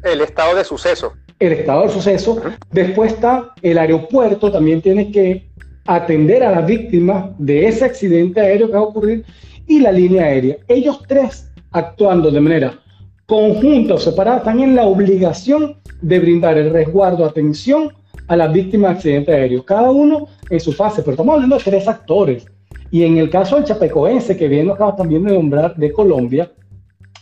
el, 0.04 0.22
estado 0.22 0.56
de 0.56 0.64
suceso. 0.64 1.14
El 1.40 1.54
estado 1.54 1.84
de 1.84 1.90
suceso. 1.90 2.42
Después 2.72 3.14
está 3.14 3.54
el 3.62 3.78
aeropuerto, 3.78 4.52
también 4.52 4.82
tiene 4.82 5.12
que 5.12 5.48
atender 5.86 6.44
a 6.44 6.52
las 6.52 6.66
víctimas 6.66 7.32
de 7.38 7.68
ese 7.68 7.86
accidente 7.86 8.42
aéreo 8.42 8.68
que 8.68 8.74
va 8.74 8.80
a 8.80 8.84
ocurrir 8.84 9.26
y 9.68 9.80
la 9.80 9.92
línea 9.92 10.26
aérea. 10.26 10.58
Ellos 10.68 11.02
tres 11.08 11.50
actuando 11.72 12.32
de 12.32 12.42
manera 12.42 12.80
conjunta 13.26 13.96
o 13.96 13.98
separada 13.98 14.38
están 14.38 14.60
en 14.62 14.76
la 14.76 14.84
obligación 14.84 15.78
de 16.02 16.20
brindar 16.20 16.58
el 16.58 16.72
resguardo, 16.72 17.26
atención 17.26 17.94
a 18.28 18.36
las 18.36 18.52
víctimas 18.52 18.92
de 18.92 18.98
accidentes 18.98 19.36
aéreos, 19.36 19.64
cada 19.64 19.92
uno 19.92 20.28
en 20.50 20.60
su 20.60 20.74
fase, 20.74 21.02
pero 21.02 21.12
estamos 21.12 21.36
hablando 21.36 21.58
de 21.58 21.64
tres 21.64 21.88
actores. 21.88 22.46
Y 22.92 23.04
en 23.04 23.18
el 23.18 23.30
caso 23.30 23.56
del 23.56 23.66
chapecoense, 23.66 24.38
que 24.38 24.48
bien 24.48 24.70
acaba 24.70 24.96
también 24.96 25.24
de 25.24 25.34
nombrar, 25.34 25.76
de 25.76 25.92
Colombia, 25.92 26.52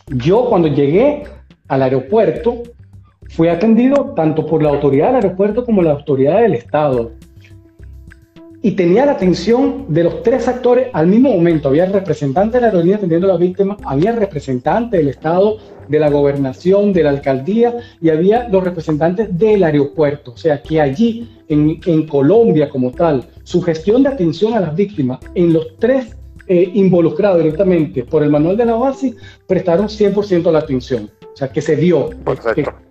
yo 0.08 0.46
cuando 0.48 0.68
llegué 0.68 1.24
al 1.68 1.82
aeropuerto 1.82 2.62
fui 3.30 3.48
atendido 3.48 4.12
tanto 4.14 4.46
por 4.46 4.62
la 4.62 4.68
autoridad 4.68 5.08
del 5.08 5.16
aeropuerto 5.16 5.64
como 5.64 5.82
la 5.82 5.92
autoridad 5.92 6.40
del 6.40 6.54
Estado. 6.54 7.12
y 8.62 8.72
tenía 8.72 9.06
la 9.06 9.12
atención 9.12 9.84
de 9.88 10.02
los 10.02 10.24
tres 10.24 10.48
actores 10.48 10.88
al 10.92 11.06
mismo 11.06 11.30
momento. 11.30 11.68
Había 11.68 11.86
representante 11.86 12.56
de 12.56 12.62
la 12.62 12.66
aerolínea 12.68 12.96
atendiendo 12.96 13.28
a 13.28 13.34
la 13.34 13.38
víctima, 13.38 13.76
había 13.84 14.10
representante 14.10 14.96
del 14.96 15.08
Estado, 15.08 15.58
de 15.88 15.98
la 15.98 16.10
gobernación, 16.10 16.92
de 16.92 17.02
la 17.02 17.10
alcaldía 17.10 17.76
y 18.00 18.10
había 18.10 18.48
los 18.48 18.62
representantes 18.64 19.36
del 19.36 19.64
aeropuerto. 19.64 20.32
O 20.32 20.36
sea 20.36 20.62
que 20.62 20.80
allí, 20.80 21.28
en, 21.48 21.80
en 21.86 22.06
Colombia 22.06 22.68
como 22.68 22.90
tal, 22.90 23.24
su 23.44 23.62
gestión 23.62 24.02
de 24.02 24.08
atención 24.10 24.54
a 24.54 24.60
las 24.60 24.74
víctimas 24.74 25.20
en 25.34 25.52
los 25.52 25.76
tres 25.78 26.16
eh, 26.48 26.70
involucrados 26.74 27.38
directamente 27.38 28.04
por 28.04 28.22
el 28.22 28.30
manual 28.30 28.56
de 28.56 28.64
la 28.64 28.76
OASI 28.76 29.16
prestaron 29.48 29.88
100% 29.88 30.52
la 30.52 30.60
atención. 30.60 31.10
O 31.20 31.36
sea, 31.36 31.48
que 31.48 31.60
se 31.60 31.74
dio, 31.74 32.10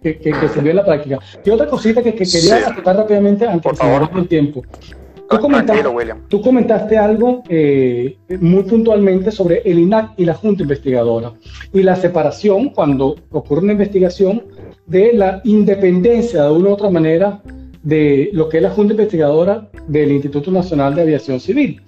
que, 0.03 0.19
que, 0.19 0.49
se 0.49 0.61
dio 0.61 0.71
en 0.71 0.75
la 0.75 0.85
práctica. 0.85 1.19
Y 1.43 1.49
otra 1.49 1.65
cosita 1.65 2.03
que, 2.03 2.13
quería 2.13 2.29
sí. 2.29 2.81
rápidamente 2.83 3.47
antes 3.47 3.71
de 3.71 4.09
que 4.11 4.19
el 4.19 4.27
tiempo. 4.27 4.61
Tú 5.29 5.39
comentaste, 5.39 6.13
tú 6.27 6.41
comentaste 6.41 6.97
algo 6.97 7.43
eh, 7.49 8.17
muy 8.39 8.63
puntualmente 8.63 9.31
sobre 9.31 9.61
el 9.65 9.79
INAC 9.79 10.11
y 10.17 10.25
la 10.25 10.35
Junta 10.35 10.61
Investigadora 10.61 11.33
y 11.73 11.81
la 11.81 11.95
separación 11.95 12.69
cuando 12.69 13.15
ocurre 13.31 13.61
una 13.61 13.71
investigación 13.71 14.43
de 14.85 15.13
la 15.13 15.41
independencia 15.43 16.43
de 16.43 16.51
una 16.51 16.69
u 16.69 16.73
otra 16.73 16.89
manera 16.89 17.41
de 17.81 18.29
lo 18.33 18.49
que 18.49 18.57
es 18.57 18.63
la 18.63 18.69
Junta 18.69 18.93
Investigadora 18.93 19.69
del 19.87 20.11
Instituto 20.11 20.51
Nacional 20.51 20.93
de 20.95 21.01
Aviación 21.01 21.39
Civil. 21.39 21.81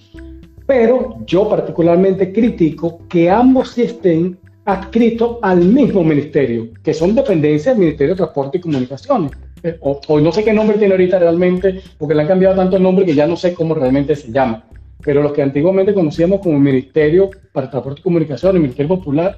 Pero 0.65 1.17
yo 1.26 1.47
particularmente 1.47 2.34
critico 2.34 3.00
que 3.08 3.30
ambos 3.30 3.78
estén 3.78 4.38
adscritos 4.65 5.38
al 5.41 5.60
mismo 5.60 6.04
ministerio, 6.04 6.69
que 6.84 6.93
son 6.93 7.15
dependencias 7.15 7.76
del 7.76 7.86
Ministerio 7.86 8.13
de 8.13 8.17
Transporte 8.17 8.58
y 8.58 8.62
Comunicaciones. 8.62 9.32
Eh, 9.63 9.78
o, 9.82 10.20
no 10.20 10.32
sé 10.32 10.43
qué 10.43 10.54
nombre 10.54 10.78
tiene 10.78 10.93
ahorita 10.93 11.20
realmente, 11.20 11.82
porque 11.98 12.15
le 12.15 12.22
han 12.22 12.28
cambiado 12.28 12.56
tanto 12.56 12.78
el 12.78 12.84
nombre 12.84 13.06
que 13.06 13.15
ya 13.15 13.28
no 13.28 13.36
sé 13.36 13.54
cómo 13.54 13.74
realmente 13.74 14.15
se 14.15 14.32
llama. 14.32 14.65
Pero 15.04 15.22
los 15.22 15.32
que 15.32 15.41
antiguamente 15.41 15.93
conocíamos 15.93 16.41
como 16.41 16.60
Ministerio 16.60 17.30
para 17.52 17.70
Transporte 17.70 18.02
y 18.02 18.04
Comunicaciones, 18.04 18.56
el 18.56 18.62
Ministerio 18.62 18.96
Popular, 18.96 19.38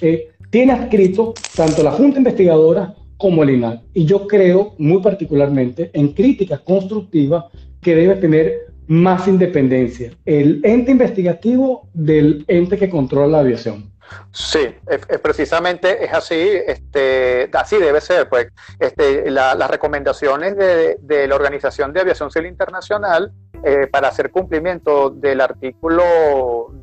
eh, 0.00 0.28
tiene 0.50 0.72
adscrito 0.72 1.34
tanto 1.54 1.82
la 1.82 1.90
Junta 1.92 2.18
Investigadora 2.18 2.94
como 3.16 3.42
el 3.42 3.50
INAL. 3.50 3.82
Y 3.92 4.04
yo 4.04 4.26
creo 4.26 4.74
muy 4.78 5.00
particularmente 5.00 5.90
en 5.92 6.12
críticas 6.12 6.60
constructivas 6.60 7.44
que 7.80 7.94
debe 7.94 8.16
tener 8.16 8.74
más 8.86 9.26
independencia, 9.28 10.12
el 10.26 10.60
ente 10.62 10.90
investigativo 10.90 11.88
del 11.94 12.44
ente 12.48 12.76
que 12.76 12.90
controla 12.90 13.28
la 13.28 13.38
aviación. 13.40 13.90
Sí, 14.32 14.76
es, 14.86 15.20
precisamente 15.20 16.04
es 16.04 16.12
así, 16.12 16.50
este, 16.66 17.48
así 17.52 17.76
debe 17.78 18.00
ser. 18.00 18.28
Pues, 18.28 18.48
este, 18.78 19.30
las 19.30 19.70
recomendaciones 19.70 20.56
de, 20.56 20.96
de, 21.00 21.28
la 21.28 21.34
Organización 21.36 21.92
de 21.92 22.00
Aviación 22.00 22.30
Civil 22.30 22.48
Internacional 22.48 23.32
eh, 23.66 23.86
para 23.86 24.08
hacer 24.08 24.30
cumplimiento 24.30 25.08
del 25.08 25.40
artículo, 25.40 26.02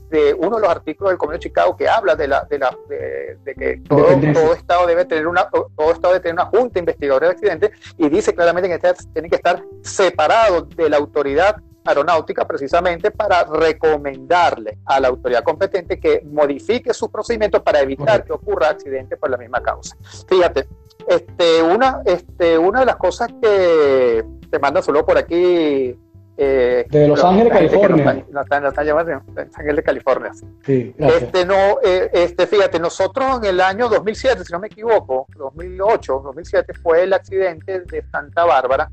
de 0.10 0.34
uno 0.34 0.56
de 0.56 0.62
los 0.62 0.70
artículos 0.72 1.12
del 1.12 1.18
Convenio 1.20 1.38
de 1.38 1.44
Chicago 1.44 1.78
que 1.78 1.88
habla 1.88 2.16
de, 2.16 2.28
la, 2.28 2.44
de, 2.50 2.58
la, 2.58 2.76
de, 2.90 3.56
que 3.56 3.82
todo, 3.88 4.08
todo, 4.34 4.54
Estado 4.54 4.88
debe 4.88 5.06
tener 5.06 5.28
una, 5.28 5.48
todo 5.50 5.92
Estado 5.92 6.14
debe 6.14 6.24
tener 6.24 6.34
una 6.34 6.46
junta 6.46 6.80
investigadora 6.80 7.28
de 7.28 7.34
accidentes 7.34 7.72
y 7.98 8.10
dice 8.10 8.34
claramente 8.34 8.68
que 8.68 8.76
este 8.76 9.06
tiene 9.14 9.30
que 9.30 9.36
estar 9.36 9.62
separado 9.84 10.64
de 10.64 10.90
la 10.90 10.98
autoridad 10.98 11.58
aeronáutica 11.84 12.48
precisamente 12.48 13.12
para 13.12 13.44
recomendarle 13.44 14.80
a 14.86 15.00
la 15.00 15.08
autoridad 15.08 15.44
competente 15.44 16.00
que 16.00 16.22
modifique 16.32 16.94
sus 16.94 17.10
procedimientos 17.10 17.62
para 17.62 17.82
evitar 17.82 18.24
que 18.24 18.34
ocurra 18.34 18.70
accidente 18.70 19.18
por 19.18 19.30
la 19.30 19.38
misma 19.38 19.62
causa. 19.62 19.96
Fíjate, 20.28 20.68
este, 21.08 21.62
una, 21.62 22.02
este, 22.06 22.58
una 22.58 22.82
de 22.82 22.86
las 22.86 22.96
cosas 22.98 23.30
que 23.42 24.24
te 24.50 24.60
manda 24.60 24.82
solo 24.82 25.06
por 25.06 25.18
aquí. 25.18 25.98
Eh, 26.38 26.86
de 26.90 27.08
Los 27.08 27.24
Ángeles, 27.24 27.54
California. 27.54 28.26
No 28.32 28.42
están, 28.42 28.64
Los 28.64 28.78
Ángeles, 28.78 29.86
California. 29.86 30.32
Sí, 30.66 30.96
este, 30.98 31.46
no, 31.46 31.80
eh, 31.84 32.10
este, 32.14 32.48
fíjate, 32.48 32.80
nosotros 32.80 33.40
en 33.40 33.46
el 33.46 33.62
año 33.62 33.90
2007, 33.90 34.46
si 34.46 34.54
no 34.54 34.60
me 34.60 34.68
equivoco, 34.68 35.28
2008, 35.36 36.22
2007 36.24 36.74
fue 36.82 37.04
el 37.04 37.14
accidente 37.14 37.82
de 37.82 38.04
Santa 38.12 38.46
Bárbara, 38.46 38.90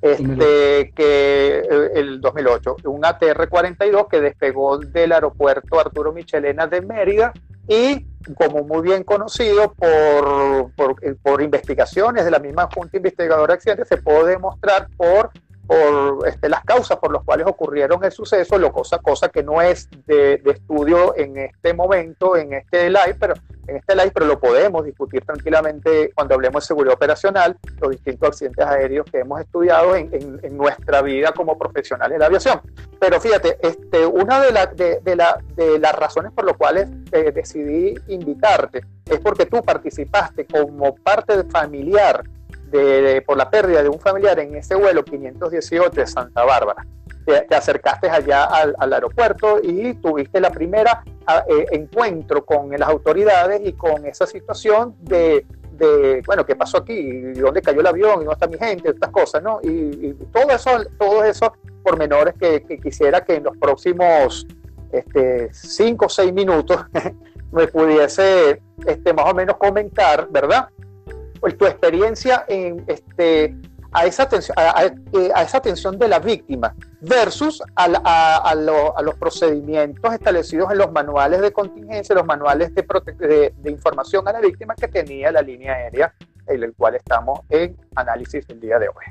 este, 0.00 0.92
que 0.94 1.58
eh, 1.58 1.90
el 1.94 2.20
2008, 2.20 2.76
un 2.84 3.02
ATR-42 3.02 4.08
que 4.08 4.20
despegó 4.20 4.78
del 4.78 5.12
aeropuerto 5.12 5.80
Arturo 5.80 6.12
Michelena 6.12 6.66
de 6.66 6.80
Mérida 6.82 7.32
y 7.66 8.06
como 8.34 8.64
muy 8.64 8.82
bien 8.82 9.04
conocido 9.04 9.74
por, 9.74 10.72
por, 10.74 10.96
eh, 11.04 11.14
por 11.22 11.42
investigaciones 11.42 12.24
de 12.24 12.30
la 12.30 12.38
misma 12.38 12.68
Junta 12.72 12.96
Investigadora 12.96 13.48
de 13.48 13.54
Accidentes, 13.54 13.88
se 13.88 13.98
puede 13.98 14.30
demostrar 14.30 14.88
por 14.96 15.30
por 15.68 16.26
este, 16.26 16.48
las 16.48 16.64
causas 16.64 16.96
por 16.96 17.12
las 17.12 17.22
cuales 17.22 17.46
ocurrieron 17.46 18.02
el 18.02 18.10
suceso, 18.10 18.58
lo 18.58 18.72
cosa, 18.72 18.98
cosa 18.98 19.28
que 19.28 19.42
no 19.42 19.60
es 19.60 19.90
de, 20.06 20.38
de, 20.38 20.50
estudio 20.52 21.14
en 21.14 21.36
este 21.36 21.74
momento, 21.74 22.38
en 22.38 22.54
este 22.54 22.88
live, 22.88 23.16
pero 23.20 23.34
en 23.66 23.76
este 23.76 23.94
live, 23.94 24.10
pero 24.14 24.24
lo 24.24 24.40
podemos 24.40 24.82
discutir 24.86 25.22
tranquilamente 25.26 26.10
cuando 26.14 26.34
hablemos 26.34 26.64
de 26.64 26.68
seguridad 26.68 26.94
operacional, 26.94 27.58
los 27.82 27.90
distintos 27.90 28.30
accidentes 28.30 28.64
aéreos 28.64 29.06
que 29.12 29.18
hemos 29.18 29.42
estudiado 29.42 29.94
en, 29.94 30.08
en, 30.14 30.40
en 30.42 30.56
nuestra 30.56 31.02
vida 31.02 31.32
como 31.32 31.58
profesionales 31.58 32.14
de 32.14 32.18
la 32.18 32.26
aviación. 32.26 32.62
Pero 32.98 33.20
fíjate, 33.20 33.58
este, 33.60 34.06
una 34.06 34.40
de, 34.40 34.52
la, 34.52 34.66
de, 34.66 35.00
de, 35.02 35.16
la, 35.16 35.38
de 35.54 35.78
las 35.78 35.94
razones 35.94 36.32
por 36.32 36.46
las 36.46 36.56
cuales 36.56 36.88
eh, 37.12 37.30
decidí 37.30 37.94
invitarte 38.08 38.80
es 39.04 39.20
porque 39.20 39.44
tú 39.44 39.62
participaste 39.62 40.46
como 40.46 40.94
parte 40.94 41.44
familiar 41.44 42.24
de, 42.70 43.22
por 43.26 43.36
la 43.36 43.50
pérdida 43.50 43.82
de 43.82 43.88
un 43.88 43.98
familiar 43.98 44.38
en 44.38 44.54
ese 44.54 44.74
vuelo 44.74 45.04
518 45.04 45.90
de 45.90 46.06
Santa 46.06 46.44
Bárbara. 46.44 46.86
Te, 47.24 47.54
acercaste 47.54 48.08
allá 48.08 48.44
al, 48.44 48.74
al, 48.78 48.92
aeropuerto 48.92 49.58
y 49.62 49.92
tuviste 49.94 50.40
la 50.40 50.50
primera 50.50 51.02
eh, 51.46 51.66
encuentro 51.72 52.44
con 52.44 52.70
las 52.70 52.88
autoridades 52.88 53.60
y 53.64 53.74
con 53.74 54.06
esa 54.06 54.26
situación 54.26 54.94
de, 55.00 55.44
de, 55.72 56.22
bueno, 56.26 56.46
¿qué 56.46 56.56
pasó 56.56 56.78
aquí? 56.78 56.94
¿Y 56.94 57.32
¿Dónde 57.34 57.60
cayó 57.60 57.80
el 57.80 57.86
avión? 57.86 58.22
¿Y 58.22 58.24
dónde 58.24 58.32
está 58.32 58.46
mi 58.46 58.58
gente? 58.58 58.90
Estas 58.90 59.10
cosas, 59.10 59.42
¿no? 59.42 59.60
Y, 59.62 59.68
y 59.68 60.14
todo 60.32 60.50
eso, 60.50 60.70
todos 60.98 61.24
esos 61.26 61.50
pormenores 61.82 62.34
que, 62.38 62.62
que, 62.62 62.78
quisiera 62.78 63.22
que 63.24 63.36
en 63.36 63.44
los 63.44 63.56
próximos 63.56 64.46
este, 64.92 65.52
cinco 65.52 66.06
o 66.06 66.08
seis 66.08 66.32
minutos 66.32 66.80
me 67.52 67.66
pudiese 67.68 68.60
este, 68.86 69.12
más 69.12 69.26
o 69.30 69.34
menos 69.34 69.56
comentar, 69.56 70.28
¿verdad? 70.30 70.68
Pues, 71.40 71.56
tu 71.56 71.66
experiencia 71.66 72.44
en 72.48 72.84
este, 72.86 73.54
a 73.92 74.06
esa 74.06 74.24
atención, 74.24 74.54
a, 74.58 74.84
eh, 74.84 75.30
a, 75.34 75.42
esa 75.42 75.58
atención 75.58 75.98
de 75.98 76.08
la 76.08 76.18
víctima 76.18 76.74
versus 77.00 77.62
a, 77.74 77.86
a, 78.36 78.54
los 78.54 79.14
procedimientos 79.18 80.12
establecidos 80.12 80.70
en 80.72 80.78
los 80.78 80.92
manuales 80.92 81.40
de 81.40 81.52
contingencia, 81.52 82.14
los 82.14 82.26
manuales 82.26 82.74
de, 82.74 82.84
de, 83.18 83.52
de, 83.56 83.70
información 83.70 84.26
a 84.28 84.32
la 84.32 84.40
víctima 84.40 84.74
que 84.74 84.88
tenía 84.88 85.32
la 85.32 85.42
línea 85.42 85.74
aérea, 85.74 86.12
en 86.46 86.62
el 86.62 86.74
cual 86.74 86.96
estamos 86.96 87.40
en 87.48 87.76
análisis 87.94 88.44
el 88.48 88.60
día 88.60 88.78
de 88.78 88.88
hoy. 88.88 89.04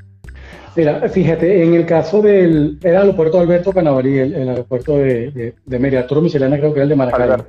Mira, 0.75 1.09
fíjate, 1.09 1.63
en 1.63 1.73
el 1.73 1.85
caso 1.85 2.21
del 2.21 2.77
era 2.83 2.99
el 2.99 3.05
aeropuerto 3.07 3.39
Alberto 3.39 3.73
Canavarí, 3.73 4.19
el, 4.19 4.35
el 4.35 4.49
aeropuerto 4.49 4.97
de, 4.97 5.31
de, 5.31 5.55
de 5.65 5.79
Michelena 6.21 6.57
creo 6.57 6.71
que 6.71 6.79
era 6.79 6.83
el 6.83 6.89
de 6.89 6.95
Maracaibo. 6.95 7.45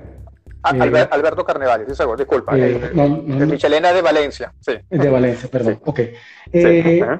Ah, 0.63 0.75
eh, 0.77 1.09
Alberto 1.11 1.47
seguro, 1.95 2.17
disculpa. 2.17 2.59
Eh, 2.59 2.91
de 2.93 3.47
Michelena 3.47 3.93
de 3.93 4.03
Valencia, 4.03 4.53
sí. 4.61 4.73
De 4.91 5.09
Valencia, 5.09 5.49
perdón. 5.49 5.75
Sí. 5.75 5.81
Ok. 5.85 6.01
Eh, 6.53 7.19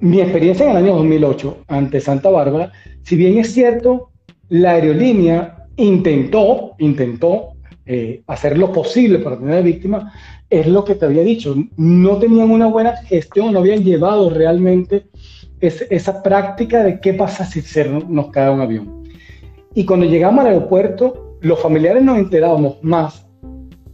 mi 0.00 0.20
experiencia 0.20 0.64
en 0.64 0.70
el 0.70 0.76
año 0.78 0.96
2008 0.96 1.64
ante 1.68 2.00
Santa 2.00 2.30
Bárbara, 2.30 2.72
si 3.02 3.16
bien 3.16 3.38
es 3.38 3.52
cierto, 3.52 4.10
la 4.48 4.72
aerolínea 4.72 5.66
intentó, 5.76 6.74
intentó 6.78 7.50
eh, 7.84 8.22
hacer 8.26 8.56
lo 8.56 8.72
posible 8.72 9.18
para 9.18 9.38
tener 9.38 9.58
a 9.58 9.60
víctima, 9.60 10.12
es 10.48 10.66
lo 10.66 10.84
que 10.84 10.94
te 10.94 11.04
había 11.04 11.22
dicho, 11.22 11.54
no 11.76 12.18
tenían 12.18 12.50
una 12.50 12.66
buena 12.66 12.96
gestión, 12.96 13.52
no 13.52 13.60
habían 13.60 13.84
llevado 13.84 14.30
realmente 14.30 15.06
es, 15.60 15.86
esa 15.90 16.22
práctica 16.22 16.82
de 16.82 17.00
qué 17.00 17.14
pasa 17.14 17.44
si 17.44 17.60
se 17.60 17.88
nos 17.88 18.30
cae 18.30 18.50
un 18.50 18.60
avión. 18.60 19.04
Y 19.74 19.84
cuando 19.84 20.06
llegamos 20.06 20.40
al 20.40 20.52
aeropuerto, 20.52 21.29
los 21.40 21.60
familiares 21.60 22.02
nos 22.02 22.18
enterábamos 22.18 22.76
más 22.82 23.26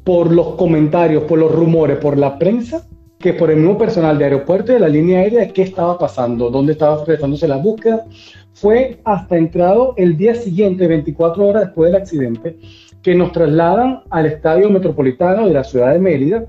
por 0.04 0.32
los 0.32 0.54
comentarios, 0.54 1.24
por 1.24 1.38
los 1.38 1.52
rumores, 1.52 1.98
por 1.98 2.16
la 2.16 2.38
prensa, 2.38 2.86
que 3.18 3.32
por 3.32 3.50
el 3.50 3.56
mismo 3.56 3.78
personal 3.78 4.18
de 4.18 4.24
aeropuerto 4.24 4.70
y 4.70 4.74
de 4.74 4.80
la 4.80 4.88
línea 4.88 5.20
aérea 5.20 5.40
de 5.40 5.52
qué 5.52 5.62
estaba 5.62 5.98
pasando, 5.98 6.50
dónde 6.50 6.72
estaba 6.72 7.04
realizándose 7.04 7.48
la 7.48 7.56
búsqueda. 7.56 8.04
Fue 8.52 9.00
hasta 9.04 9.36
entrado 9.36 9.94
el 9.96 10.16
día 10.16 10.34
siguiente, 10.34 10.86
24 10.86 11.46
horas 11.46 11.64
después 11.64 11.90
del 11.90 12.00
accidente, 12.00 12.58
que 13.02 13.14
nos 13.14 13.32
trasladan 13.32 14.02
al 14.10 14.26
Estadio 14.26 14.70
Metropolitano 14.70 15.46
de 15.46 15.54
la 15.54 15.64
ciudad 15.64 15.92
de 15.92 15.98
Mérida, 15.98 16.46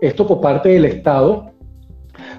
esto 0.00 0.26
por 0.26 0.40
parte 0.40 0.70
del 0.70 0.84
Estado, 0.84 1.50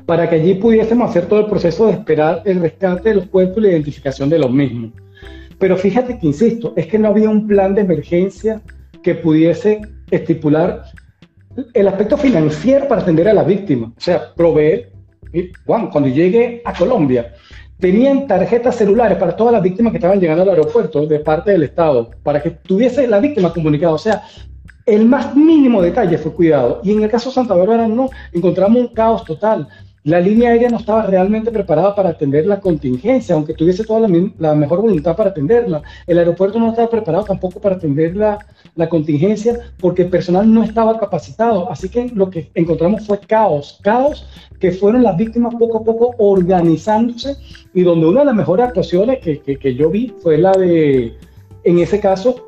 para 0.06 0.30
que 0.30 0.36
allí 0.36 0.56
pudiésemos 0.56 1.10
hacer 1.10 1.28
todo 1.28 1.41
el 1.41 1.48
proceso 1.48 1.88
de 1.88 1.94
esperar 1.94 2.41
el 2.46 2.62
rescate 2.62 3.10
de 3.10 3.15
los 3.15 3.26
cuerpos 3.28 3.58
y 3.58 3.62
la 3.62 3.70
identificación 3.70 4.30
de 4.30 4.39
los 4.39 4.52
mismos. 4.52 4.91
Pero 5.60 5.78
fíjate 5.78 6.18
que, 6.20 6.28
insisto, 6.28 6.74
es 6.76 6.88
que 6.88 7.00
no 7.00 7.10
había 7.10 7.30
un 7.30 7.48
plan 7.48 7.76
de 7.76 7.82
emergencia 7.82 8.62
que 9.02 9.15
pudiese 9.15 9.82
estipular 10.12 10.84
el 11.74 11.88
aspecto 11.88 12.18
financiero 12.18 12.88
para 12.88 13.02
atender 13.02 13.28
a 13.30 13.34
la 13.34 13.44
víctima. 13.44 13.94
O 13.96 14.02
sea, 14.02 14.34
proveer, 14.36 14.91
Juan, 15.65 15.89
cuando 15.89 16.10
llegue 16.10 16.62
a 16.65 16.74
Colombia, 16.74 17.34
tenían 17.80 18.28
tarjetas 18.28 18.76
celulares 18.76 19.18
para 19.18 19.36
todas 19.36 19.54
las 19.54 19.63
víctimas 19.63 19.91
que 19.91 19.98
estaban 19.98 20.20
llegando 20.20 20.44
al 20.44 20.50
aeropuerto 20.50 21.06
de 21.06 21.20
parte 21.20 21.52
del 21.52 21.63
Estado, 21.63 22.10
para 22.24 22.41
que 22.41 22.52
tuviese 22.52 23.08
la 23.08 23.20
víctima 23.20 23.54
comunicada. 23.54 23.94
O 23.94 23.98
sea, 23.98 24.24
el 24.86 25.06
más 25.06 25.36
mínimo 25.36 25.82
detalle 25.82 26.18
fue 26.18 26.34
cuidado. 26.34 26.82
Y 26.84 26.91
en 26.91 27.04
el 27.04 27.10
caso 27.10 27.30
de 27.30 27.36
Santa 27.36 27.56
Bárbara 27.56 27.88
no, 27.88 28.10
encontramos 28.34 28.82
un 28.82 28.88
caos 28.94 29.24
total. 29.24 29.68
La 30.06 30.20
línea 30.20 30.52
aérea 30.52 30.70
no 30.70 30.78
estaba 30.78 31.08
realmente 31.08 31.50
preparada 31.50 31.96
para 31.96 32.10
atender 32.10 32.46
la 32.46 32.60
contingencia, 32.60 33.34
aunque 33.34 33.56
tuviese 33.56 33.84
toda 33.84 34.08
la, 34.38 34.54
mejor 34.54 34.82
voluntad 34.82 35.15
para 35.15 35.32
atenderla. 35.32 35.82
El 36.06 36.20
aeropuerto 36.20 36.60
no 36.60 36.70
estaba 36.70 36.91
preparado 36.91 37.24
tampoco 37.24 37.60
para 37.60 37.78
atender 37.78 38.15
la, 38.15 38.38
la, 38.76 38.88
contingencia 38.88 39.58
porque 39.80 40.04
el 40.04 40.10
personal 40.10 40.54
no 40.54 40.62
estaba 40.62 41.00
capacitado. 41.00 41.72
Así 41.72 41.89
que 41.89 42.12
lo 42.13 42.30
que 42.30 42.52
encontramos 42.54 43.08
fue 43.08 43.18
caos, 43.18 43.80
caos 43.82 44.28
que 44.60 44.72
fueron 44.72 45.02
las 45.02 45.18
víctimas 45.18 45.56
poco 45.56 45.80
a 45.80 45.84
poco 45.84 46.13
organizándose 46.20 47.36
y 47.74 47.82
donde 47.82 48.06
una 48.06 48.20
de 48.20 48.28
las 48.28 48.36
mejores 48.36 48.68
actuaciones 48.68 49.18
que, 49.22 49.39
que, 49.39 49.58
que 49.58 49.74
yo 49.74 49.89
vi 49.89 50.13
fue 50.22 50.38
la 50.38 50.52
de, 50.52 51.18
en 51.63 51.80
ese 51.80 52.00
caso, 52.00 52.48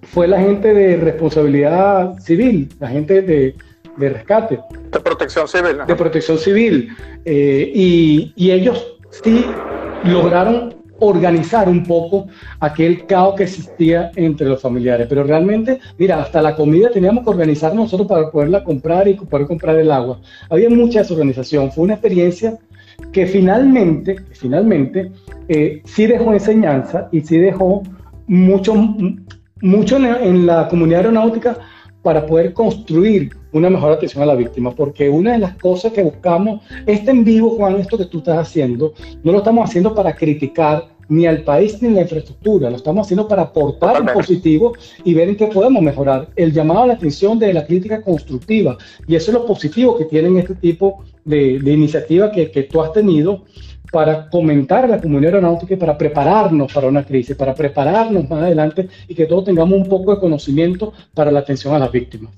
fue 0.00 0.28
la 0.28 0.40
gente 0.40 0.72
de 0.72 0.96
responsabilidad 0.96 2.18
civil, 2.20 2.70
la 2.80 2.88
gente 2.88 3.20
de, 3.20 3.54
de 3.96 4.08
rescate. 4.10 4.60
De 4.92 5.00
protección 5.00 5.48
civil. 5.48 5.78
De 5.86 5.94
protección 5.94 6.38
civil. 6.38 6.88
Eh, 7.24 7.70
y, 7.74 8.32
y, 8.36 8.50
ellos 8.50 8.96
sí 9.10 9.44
lograron 10.04 10.74
organizar 10.98 11.68
un 11.68 11.84
poco 11.84 12.26
aquel 12.60 13.06
caos 13.06 13.34
que 13.36 13.44
existía 13.44 14.10
entre 14.16 14.48
los 14.48 14.60
familiares. 14.60 15.06
Pero 15.08 15.24
realmente, 15.24 15.80
mira, 15.98 16.22
hasta 16.22 16.40
la 16.40 16.54
comida 16.54 16.90
teníamos 16.90 17.24
que 17.24 17.30
organizar 17.30 17.74
nosotros 17.74 18.08
para 18.08 18.30
poderla 18.30 18.64
comprar 18.64 19.08
y 19.08 19.14
poder 19.14 19.46
comprar 19.46 19.76
el 19.78 19.90
agua. 19.90 20.20
Había 20.48 20.70
mucha 20.70 21.00
desorganización. 21.00 21.70
Fue 21.72 21.84
una 21.84 21.94
experiencia 21.94 22.58
que 23.12 23.26
finalmente, 23.26 24.16
finalmente, 24.32 25.12
eh, 25.48 25.82
sí 25.84 26.06
dejó 26.06 26.32
enseñanza 26.32 27.08
y 27.12 27.20
sí 27.20 27.38
dejó 27.38 27.82
mucho, 28.26 28.74
mucho 29.60 29.96
en 29.96 30.46
la 30.46 30.68
comunidad 30.68 31.00
aeronáutica 31.00 31.58
para 32.02 32.24
poder 32.26 32.52
construir 32.52 33.30
una 33.56 33.70
mejor 33.70 33.92
atención 33.92 34.22
a 34.22 34.26
la 34.26 34.34
víctima, 34.34 34.70
porque 34.72 35.08
una 35.08 35.32
de 35.32 35.38
las 35.38 35.56
cosas 35.56 35.92
que 35.92 36.02
buscamos, 36.02 36.60
este 36.86 37.10
en 37.10 37.24
vivo, 37.24 37.50
Juan, 37.50 37.76
esto 37.76 37.96
que 37.96 38.04
tú 38.06 38.18
estás 38.18 38.38
haciendo, 38.38 38.92
no 39.22 39.32
lo 39.32 39.38
estamos 39.38 39.68
haciendo 39.68 39.94
para 39.94 40.14
criticar 40.14 40.88
ni 41.08 41.24
al 41.26 41.42
país 41.42 41.80
ni 41.80 41.90
la 41.90 42.02
infraestructura, 42.02 42.68
lo 42.68 42.76
estamos 42.76 43.06
haciendo 43.06 43.28
para 43.28 43.42
aportar 43.42 43.96
en 43.96 44.06
positivo 44.06 44.72
y 45.04 45.14
ver 45.14 45.28
en 45.28 45.36
qué 45.36 45.46
podemos 45.46 45.82
mejorar. 45.82 46.28
El 46.34 46.52
llamado 46.52 46.82
a 46.82 46.86
la 46.88 46.94
atención 46.94 47.38
de 47.38 47.54
la 47.54 47.64
crítica 47.64 48.02
constructiva, 48.02 48.76
y 49.06 49.14
eso 49.14 49.30
es 49.30 49.34
lo 49.34 49.46
positivo 49.46 49.96
que 49.96 50.04
tienen 50.06 50.36
este 50.36 50.56
tipo 50.56 51.04
de, 51.24 51.60
de 51.60 51.72
iniciativas 51.72 52.32
que, 52.34 52.50
que 52.50 52.64
tú 52.64 52.82
has 52.82 52.92
tenido, 52.92 53.44
para 53.92 54.28
comentar 54.28 54.84
a 54.84 54.88
la 54.88 55.00
comunidad 55.00 55.34
aeronáutica 55.34 55.74
y 55.74 55.76
para 55.76 55.96
prepararnos 55.96 56.72
para 56.72 56.88
una 56.88 57.04
crisis, 57.04 57.36
para 57.36 57.54
prepararnos 57.54 58.28
más 58.28 58.42
adelante 58.42 58.88
y 59.08 59.14
que 59.14 59.26
todos 59.26 59.44
tengamos 59.44 59.78
un 59.78 59.88
poco 59.88 60.12
de 60.14 60.20
conocimiento 60.20 60.92
para 61.14 61.30
la 61.30 61.40
atención 61.40 61.72
a 61.72 61.78
las 61.78 61.92
víctimas. 61.92 62.32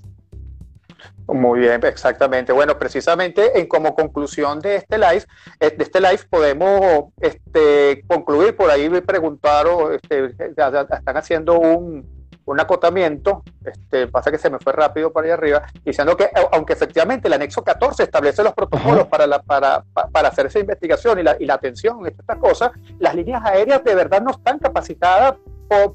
Muy 1.28 1.60
bien, 1.60 1.84
exactamente. 1.84 2.52
Bueno, 2.52 2.78
precisamente 2.78 3.58
en 3.60 3.66
como 3.66 3.94
conclusión 3.94 4.60
de 4.60 4.76
este 4.76 4.96
live, 4.96 5.24
eh, 5.60 5.70
de 5.76 5.84
este 5.84 6.00
live 6.00 6.20
podemos 6.30 7.12
este, 7.20 8.02
concluir 8.06 8.56
por 8.56 8.70
ahí 8.70 8.88
preguntaron, 9.02 9.94
este, 9.94 10.26
están 10.26 11.16
haciendo 11.18 11.60
un, 11.60 12.30
un 12.46 12.60
acotamiento, 12.60 13.42
este, 13.62 14.06
pasa 14.06 14.30
que 14.30 14.38
se 14.38 14.48
me 14.48 14.58
fue 14.58 14.72
rápido 14.72 15.12
para 15.12 15.26
allá 15.26 15.34
arriba, 15.34 15.66
diciendo 15.84 16.16
que 16.16 16.30
aunque 16.50 16.72
efectivamente 16.72 17.28
el 17.28 17.34
anexo 17.34 17.62
14 17.62 18.04
establece 18.04 18.42
los 18.42 18.54
protocolos 18.54 19.06
para, 19.08 19.26
la, 19.26 19.42
para, 19.42 19.84
para, 20.10 20.28
hacer 20.28 20.46
esa 20.46 20.60
investigación 20.60 21.18
y 21.18 21.24
la, 21.24 21.36
y 21.38 21.44
la 21.44 21.54
atención 21.54 22.06
a 22.06 22.08
estas 22.08 22.38
cosas, 22.38 22.70
las 22.98 23.14
líneas 23.14 23.44
aéreas 23.44 23.84
de 23.84 23.94
verdad 23.94 24.22
no 24.22 24.30
están 24.30 24.58
capacitadas 24.58 25.34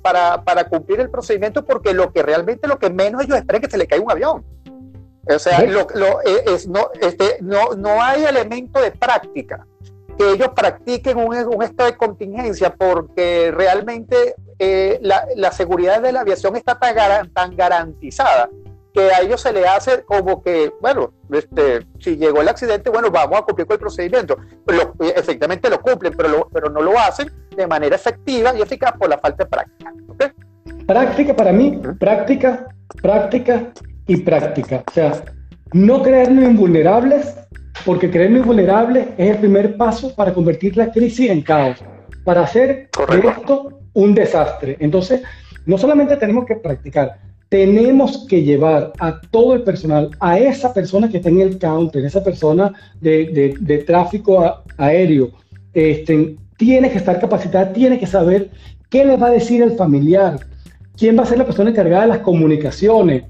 para, 0.03 0.43
para 0.43 0.65
cumplir 0.65 0.99
el 0.99 1.09
procedimiento 1.09 1.65
porque 1.65 1.93
lo 1.93 2.13
que 2.13 2.21
realmente 2.21 2.67
lo 2.67 2.77
que 2.77 2.91
menos 2.91 3.23
ellos 3.23 3.37
esperan 3.37 3.61
es 3.61 3.67
que 3.67 3.71
se 3.71 3.77
le 3.77 3.87
caiga 3.87 4.05
un 4.05 4.11
avión. 4.11 4.45
O 5.25 5.39
sea, 5.39 5.63
lo, 5.63 5.87
lo, 5.95 6.21
eh, 6.21 6.43
es, 6.47 6.67
no, 6.67 6.89
este, 6.99 7.37
no, 7.41 7.75
no 7.77 8.01
hay 8.01 8.25
elemento 8.25 8.81
de 8.81 8.91
práctica 8.91 9.65
que 10.17 10.31
ellos 10.31 10.49
practiquen 10.49 11.17
un, 11.17 11.35
un 11.35 11.63
estado 11.63 11.89
de 11.89 11.97
contingencia 11.97 12.73
porque 12.75 13.51
realmente 13.51 14.35
eh, 14.59 14.99
la, 15.01 15.25
la, 15.35 15.51
seguridad 15.51 16.01
de 16.01 16.11
la 16.11 16.21
aviación 16.21 16.55
está 16.55 16.77
tan, 16.77 17.29
tan, 17.31 17.55
garantizada 17.55 18.49
que 18.93 19.11
a 19.11 19.21
ellos 19.21 19.41
se 19.41 19.51
le 19.51 19.65
hace 19.65 20.03
como 20.03 20.43
que, 20.43 20.71
bueno, 20.79 21.13
este, 21.31 21.87
si 21.99 22.15
llegó 22.15 22.41
el 22.41 22.49
accidente, 22.49 22.91
bueno, 22.91 23.09
vamos 23.09 23.39
a 23.39 23.41
cumplir 23.41 23.65
con 23.65 23.73
el 23.73 23.79
procedimiento. 23.79 24.37
Lo, 24.67 24.93
efectivamente 25.15 25.67
lo 25.69 25.81
cumplen, 25.81 26.13
pero, 26.15 26.47
pero 26.53 26.69
no 26.69 26.81
lo 26.81 26.99
hacen 26.99 27.31
de 27.55 27.65
manera 27.65 27.95
efectiva 27.95 28.53
y 28.55 28.61
eficaz 28.61 28.93
por 28.99 29.09
la 29.09 29.17
falta 29.17 29.45
de 29.45 29.49
práctica. 29.49 29.93
Práctica 30.85 31.35
para 31.35 31.51
mí, 31.51 31.81
práctica, 31.97 32.67
práctica 33.01 33.71
y 34.07 34.17
práctica. 34.17 34.83
O 34.87 34.91
sea, 34.91 35.23
no 35.73 36.01
creernos 36.01 36.45
invulnerables, 36.45 37.35
porque 37.85 38.09
creernos 38.09 38.41
invulnerables 38.41 39.07
es 39.17 39.31
el 39.31 39.37
primer 39.37 39.77
paso 39.77 40.13
para 40.15 40.33
convertir 40.33 40.77
la 40.77 40.91
crisis 40.91 41.29
en 41.29 41.41
caos, 41.41 41.77
para 42.23 42.41
hacer 42.41 42.89
de 43.09 43.27
esto 43.27 43.79
un 43.93 44.13
desastre. 44.13 44.77
Entonces, 44.79 45.21
no 45.65 45.77
solamente 45.77 46.17
tenemos 46.17 46.45
que 46.45 46.55
practicar, 46.55 47.17
tenemos 47.49 48.25
que 48.27 48.41
llevar 48.41 48.93
a 48.99 49.21
todo 49.21 49.53
el 49.53 49.61
personal, 49.61 50.09
a 50.19 50.39
esa 50.39 50.73
persona 50.73 51.09
que 51.09 51.17
está 51.17 51.29
en 51.29 51.41
el 51.41 51.57
counter, 51.59 52.03
esa 52.03 52.23
persona 52.23 52.73
de, 52.99 53.55
de, 53.59 53.77
tráfico 53.79 54.63
aéreo, 54.77 55.31
este, 55.73 56.35
tiene 56.57 56.89
que 56.89 56.97
estar 56.97 57.19
capacitada, 57.19 57.71
tiene 57.71 57.99
que 57.99 58.07
saber 58.07 58.49
qué 58.89 59.05
le 59.05 59.17
va 59.17 59.27
a 59.27 59.31
decir 59.31 59.61
el 59.61 59.73
familiar, 59.73 60.39
quién 60.97 61.17
va 61.17 61.23
a 61.23 61.27
ser 61.27 61.37
la 61.37 61.45
persona 61.45 61.69
encargada 61.69 62.03
de 62.03 62.07
las 62.09 62.19
comunicaciones, 62.19 63.23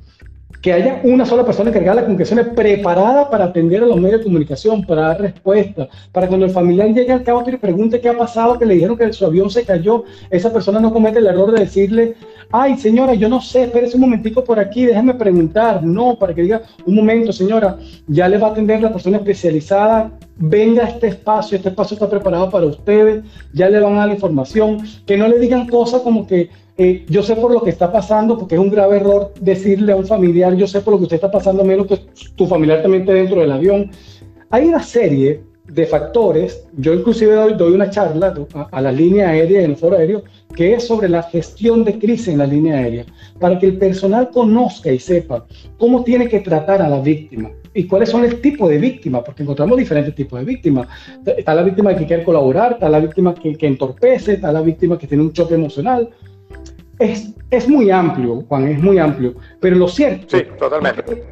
que 0.62 0.72
haya 0.72 1.02
una 1.04 1.26
sola 1.26 1.46
persona 1.46 1.70
encargada 1.70 1.92
de 1.92 1.96
las 1.98 2.06
comunicaciones 2.06 2.48
preparada 2.56 3.30
para 3.30 3.46
atender 3.46 3.84
a 3.84 3.86
los 3.86 4.00
medios 4.00 4.20
de 4.20 4.24
comunicación, 4.24 4.86
para 4.86 5.02
dar 5.02 5.22
respuesta, 5.22 5.90
para 6.12 6.28
cuando 6.28 6.46
el 6.46 6.52
familiar 6.52 6.88
llegue 6.88 7.12
al 7.12 7.24
cabo 7.24 7.44
y 7.46 7.58
pregunte 7.58 8.00
qué 8.00 8.10
ha 8.10 8.18
pasado, 8.18 8.58
que 8.58 8.66
le 8.66 8.76
dijeron 8.76 8.98
que 8.98 9.12
su 9.12 9.26
avión 9.26 9.50
se 9.50 9.66
cayó, 9.66 10.06
esa 10.30 10.54
persona 10.54 10.80
no 10.80 10.94
comete 10.94 11.20
el 11.20 11.28
error 11.28 11.52
de 11.52 11.60
decirle, 11.62 12.16
ay 12.52 12.78
señora, 12.78 13.14
yo 13.14 13.28
no 13.28 13.42
sé, 13.42 13.64
espérese 13.64 13.96
un 13.96 14.02
momentico 14.02 14.44
por 14.44 14.60
aquí, 14.60 14.86
déjeme 14.86 15.14
preguntar, 15.16 15.84
no, 15.84 16.16
para 16.16 16.34
que 16.34 16.44
diga, 16.44 16.62
un 16.86 16.96
momento 16.96 17.34
señora, 17.34 17.78
ya 18.08 18.30
le 18.30 18.38
va 18.38 18.48
a 18.48 18.52
atender 18.52 18.82
la 18.82 18.92
persona 18.92 19.18
especializada, 19.18 20.12
venga 20.38 20.86
a 20.86 20.90
este 20.90 21.08
espacio, 21.08 21.58
este 21.58 21.70
espacio 21.70 21.96
está 21.96 22.10
preparado 22.10 22.50
para 22.50 22.66
ustedes, 22.66 23.24
ya 23.54 23.70
le 23.70 23.80
van 23.80 23.96
a 23.96 24.00
dar 24.00 24.08
la 24.08 24.14
información, 24.14 24.80
que 25.06 25.18
no 25.18 25.28
le 25.28 25.40
digan 25.40 25.68
cosas 25.68 26.02
como 26.02 26.26
que 26.26 26.50
eh, 26.78 27.06
yo 27.08 27.22
sé 27.22 27.36
por 27.36 27.52
lo 27.52 27.62
que 27.62 27.70
está 27.70 27.92
pasando, 27.92 28.38
porque 28.38 28.56
es 28.56 28.62
un 28.62 28.72
grave 28.72 28.98
error 28.98 29.32
decirle 29.40 29.92
a 29.92 29.96
un 29.96 30.08
familiar, 30.08 30.56
yo 30.56 30.66
sé 30.66 30.82
por 30.82 30.94
lo 30.94 30.98
que 30.98 31.04
usted 31.04 31.16
está 31.16 31.32
pasando, 31.32 31.64
menos 31.64 31.86
que 31.86 32.00
tu 32.36 32.48
familiar 32.48 32.82
también 32.82 33.04
esté 33.04 33.14
dentro 33.14 33.42
del 33.42 33.52
avión. 33.52 33.92
Hay 34.50 34.66
una 34.66 34.82
serie 34.82 35.44
de 35.68 35.86
factores, 35.86 36.68
yo 36.78 36.94
inclusive 36.94 37.34
doy, 37.34 37.54
doy 37.54 37.74
una 37.74 37.90
charla 37.90 38.34
a, 38.72 38.82
la 38.82 38.92
línea 38.92 39.30
aérea 39.30 39.62
en 39.62 39.72
el 39.72 39.78
foro 39.78 39.98
aéreo, 39.98 40.24
que 40.56 40.74
es 40.74 40.86
sobre 40.86 41.10
la 41.10 41.24
gestión 41.24 41.84
de 41.84 41.98
crisis 41.98 42.30
en 42.30 42.40
la 42.40 42.48
línea 42.48 42.78
aérea, 42.78 43.06
para 43.40 43.58
que 43.60 43.68
el 43.68 43.78
personal 43.78 44.30
conozca 44.32 44.92
y 44.92 45.00
sepa 45.00 45.46
cómo 45.78 46.04
tiene 46.04 46.28
que 46.28 46.42
tratar 46.42 46.82
a 46.82 46.90
la 46.90 47.00
víctima 47.00 47.52
y 47.74 47.86
cuáles 47.86 48.10
son 48.10 48.24
el 48.24 48.42
tipo 48.42 48.68
de 48.68 48.78
víctima, 48.78 49.24
porque 49.24 49.44
encontramos 49.44 49.78
diferentes 49.78 50.14
tipos 50.14 50.40
de 50.40 50.46
víctimas. 50.46 50.88
Está 51.26 51.56
la 51.56 51.64
víctima 51.64 51.96
que 51.96 52.06
quiere 52.06 52.24
colaborar, 52.24 52.74
está 52.74 52.90
la 52.90 53.00
víctima 53.00 53.34
que, 53.34 53.56
que 53.56 53.68
entorpece, 53.68 54.34
está 54.34 54.52
la 54.52 54.62
víctima 54.62 54.98
que 54.98 55.08
tiene 55.08 55.24
un 55.24 55.34
choque 55.34 55.56
emocional, 55.56 56.10
es, 57.04 57.34
es 57.52 57.68
muy 57.68 57.92
amplio, 57.92 58.44
Juan, 58.48 58.68
es 58.68 58.80
muy 58.80 58.98
amplio, 58.98 59.36
pero 59.60 59.76
lo 59.76 59.88
cierto 59.88 60.38
sí, 60.38 60.44
totalmente. 60.58 61.24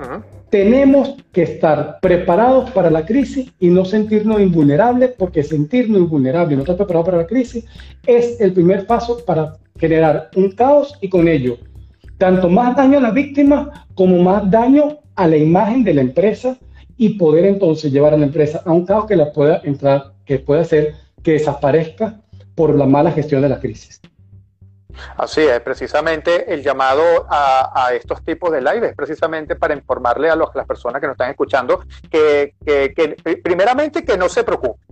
tenemos 0.49 1.15
que 1.31 1.43
estar 1.43 1.97
preparados 2.01 2.69
para 2.71 2.89
la 2.89 3.05
crisis 3.05 3.51
y 3.59 3.69
no 3.69 3.85
sentirnos 3.85 4.41
invulnerables, 4.41 5.11
porque 5.17 5.43
sentirnos 5.43 5.99
invulnerables 5.99 6.53
y 6.53 6.55
no 6.55 6.61
estar 6.61 6.75
preparados 6.75 7.05
para 7.05 7.17
la 7.19 7.27
crisis 7.27 7.65
es 8.05 8.39
el 8.41 8.53
primer 8.53 8.85
paso 8.85 9.23
para 9.25 9.53
generar 9.77 10.29
un 10.35 10.51
caos 10.51 10.97
y 11.01 11.09
con 11.09 11.27
ello 11.27 11.57
tanto 12.17 12.49
más 12.49 12.75
daño 12.75 12.99
a 12.99 13.01
la 13.01 13.09
víctima 13.09 13.87
como 13.95 14.21
más 14.21 14.47
daño 14.51 14.99
a 15.15 15.27
la 15.27 15.37
imagen 15.37 15.83
de 15.83 15.95
la 15.95 16.01
empresa 16.01 16.55
y 16.95 17.17
poder 17.17 17.45
entonces 17.45 17.91
llevar 17.91 18.13
a 18.13 18.17
la 18.17 18.27
empresa 18.27 18.61
a 18.63 18.71
un 18.71 18.85
caos 18.85 19.07
que 19.07 19.15
la 19.15 19.31
pueda 19.33 19.59
entrar, 19.63 20.13
que 20.23 20.37
pueda 20.37 20.61
hacer 20.61 20.93
que 21.23 21.31
desaparezca 21.31 22.21
por 22.53 22.75
la 22.75 22.85
mala 22.85 23.11
gestión 23.11 23.41
de 23.41 23.49
la 23.49 23.59
crisis. 23.59 23.99
Así 25.17 25.41
es, 25.41 25.59
precisamente 25.61 26.53
el 26.53 26.63
llamado 26.63 27.27
a, 27.29 27.91
estos 27.93 28.23
tipos 28.23 28.51
de 28.51 28.61
live 28.61 28.89
es 28.89 28.95
precisamente 28.95 29.55
para 29.55 29.73
informarle 29.73 30.29
a, 30.29 30.35
las 30.35 30.67
personas 30.67 31.01
que 31.01 31.07
nos 31.07 31.13
están 31.15 31.29
escuchando 31.29 31.81
que, 32.09 32.55
primeramente 33.43 34.03
que 34.03 34.17
no 34.17 34.29
se 34.29 34.43
preocupen, 34.43 34.85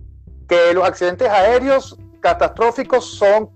que 0.48 0.74
los 0.74 0.84
accidentes 0.84 1.28
aéreos 1.28 1.98
catastróficos 2.20 3.04
son 3.04 3.50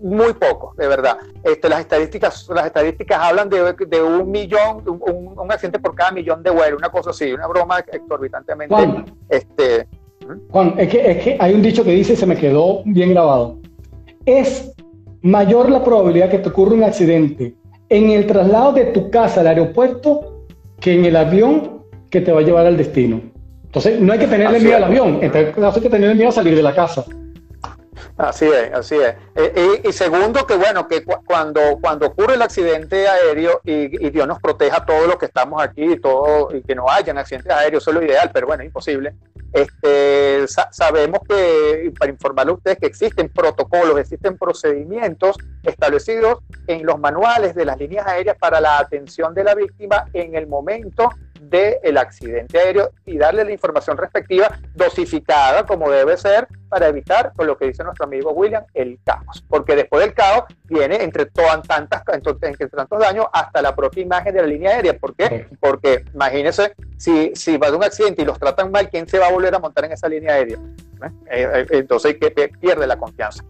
muy 0.00 0.34
pocos, 0.34 0.76
de 0.76 0.86
verdad. 0.86 1.16
Este, 1.42 1.68
las 1.68 1.80
estadísticas, 1.80 2.46
las 2.54 2.66
estadísticas 2.66 3.18
hablan 3.22 3.48
de, 3.48 4.02
un 4.02 4.30
millón, 4.30 4.82
un, 4.86 5.50
accidente 5.50 5.78
por 5.78 5.94
cada 5.94 6.10
millón 6.10 6.42
de 6.42 6.50
vuelos, 6.50 6.78
una 6.78 6.90
cosa 6.90 7.10
así, 7.10 7.32
una 7.32 7.46
broma 7.46 7.78
exorbitantemente. 7.78 8.74
Juan, 8.74 9.06
este, 9.30 9.88
Juan, 10.50 10.74
es 10.78 10.88
que, 10.88 11.10
es 11.10 11.24
que 11.24 11.36
hay 11.40 11.54
un 11.54 11.62
dicho 11.62 11.84
que 11.84 11.90
dice, 11.90 12.16
se 12.16 12.26
me 12.26 12.36
quedó 12.36 12.82
bien 12.84 13.10
grabado. 13.10 13.58
Es 14.26 14.74
mayor 15.24 15.70
la 15.70 15.82
probabilidad 15.82 16.28
que 16.28 16.38
te 16.38 16.50
ocurra 16.50 16.74
un 16.74 16.84
accidente 16.84 17.54
en 17.88 18.10
el 18.10 18.26
traslado 18.26 18.72
de 18.72 18.84
tu 18.86 19.10
casa 19.10 19.40
al 19.40 19.46
aeropuerto 19.46 20.44
que 20.78 20.92
en 20.92 21.06
el 21.06 21.16
avión 21.16 21.82
que 22.10 22.20
te 22.20 22.30
va 22.30 22.40
a 22.40 22.42
llevar 22.42 22.66
al 22.66 22.76
destino. 22.76 23.22
Entonces, 23.64 24.00
no 24.00 24.12
hay 24.12 24.18
que 24.18 24.26
tenerle 24.26 24.60
miedo 24.60 24.76
al 24.76 24.84
avión, 24.84 25.18
en 25.22 25.30
caso 25.30 25.76
hay 25.76 25.82
que 25.82 25.90
tenerle 25.90 26.14
miedo 26.14 26.28
a 26.28 26.32
salir 26.32 26.54
de 26.54 26.62
la 26.62 26.74
casa. 26.74 27.06
Así 28.18 28.44
es, 28.44 28.72
así 28.72 28.96
es. 28.96 29.14
Eh, 29.34 29.80
y, 29.82 29.92
segundo, 29.92 30.46
que 30.46 30.56
bueno, 30.56 30.86
que 30.86 31.02
cuando, 31.02 31.78
cuando 31.80 32.06
ocurre 32.06 32.34
el 32.34 32.42
accidente 32.42 33.08
aéreo 33.08 33.60
y, 33.64 34.10
Dios 34.10 34.28
nos 34.28 34.38
proteja 34.40 34.76
a 34.76 34.84
todos 34.84 35.08
los 35.08 35.16
que 35.16 35.26
estamos 35.26 35.60
aquí 35.60 35.84
y, 35.84 36.00
todo, 36.00 36.54
y 36.54 36.62
que 36.62 36.74
no 36.74 36.88
hayan 36.88 37.16
accidentes 37.16 37.50
aéreos, 37.50 37.82
eso 37.82 37.90
es 37.90 37.96
lo 37.96 38.04
ideal, 38.04 38.30
pero 38.32 38.46
bueno, 38.46 38.62
imposible. 38.62 39.14
Este, 39.54 40.48
sabemos 40.72 41.20
que, 41.28 41.92
para 41.96 42.10
informarle 42.10 42.50
a 42.50 42.54
ustedes, 42.56 42.76
que 42.76 42.86
existen 42.86 43.28
protocolos, 43.28 43.96
existen 44.00 44.36
procedimientos 44.36 45.36
establecidos 45.62 46.40
en 46.66 46.84
los 46.84 46.98
manuales 46.98 47.54
de 47.54 47.64
las 47.64 47.78
líneas 47.78 48.04
aéreas 48.04 48.36
para 48.36 48.60
la 48.60 48.78
atención 48.78 49.32
de 49.32 49.44
la 49.44 49.54
víctima 49.54 50.06
en 50.12 50.34
el 50.34 50.48
momento 50.48 51.08
del 51.40 51.96
accidente 51.98 52.58
aéreo 52.58 52.90
y 53.04 53.18
darle 53.18 53.44
la 53.44 53.52
información 53.52 53.96
respectiva 53.96 54.58
dosificada 54.74 55.64
como 55.66 55.90
debe 55.90 56.16
ser 56.16 56.48
para 56.68 56.88
evitar, 56.88 57.32
con 57.36 57.46
lo 57.46 57.56
que 57.56 57.66
dice 57.66 57.84
nuestro 57.84 58.06
amigo 58.06 58.32
William, 58.32 58.64
el 58.74 58.98
caos. 59.04 59.44
Porque 59.48 59.76
después 59.76 60.04
del 60.04 60.14
caos 60.14 60.44
viene 60.64 61.02
entre, 61.02 61.26
todas, 61.26 61.62
tantas, 61.66 62.02
entre 62.12 62.68
tantos 62.68 62.98
daños 62.98 63.26
hasta 63.32 63.62
la 63.62 63.76
propia 63.76 64.02
imagen 64.02 64.34
de 64.34 64.40
la 64.40 64.46
línea 64.46 64.70
aérea. 64.72 64.98
¿Por 64.98 65.14
qué? 65.14 65.46
Porque 65.60 66.04
imagínense, 66.12 66.74
si, 66.96 67.32
si 67.34 67.56
va 67.56 67.70
de 67.70 67.76
un 67.76 67.84
accidente 67.84 68.22
y 68.22 68.24
los 68.24 68.38
tratan 68.38 68.70
mal, 68.72 68.88
¿quién 68.90 69.08
se 69.08 69.18
va 69.18 69.28
a 69.28 69.32
volver 69.32 69.54
a 69.54 69.58
montar 69.58 69.84
en 69.84 69.92
esa 69.92 70.08
línea 70.08 70.34
aérea? 70.34 70.56
¿Eh? 70.56 71.10
Eh, 71.30 71.48
eh, 71.54 71.66
entonces 71.70 72.16
que 72.18 72.30
pierde 72.30 72.86
la 72.86 72.96
confianza. 72.96 73.44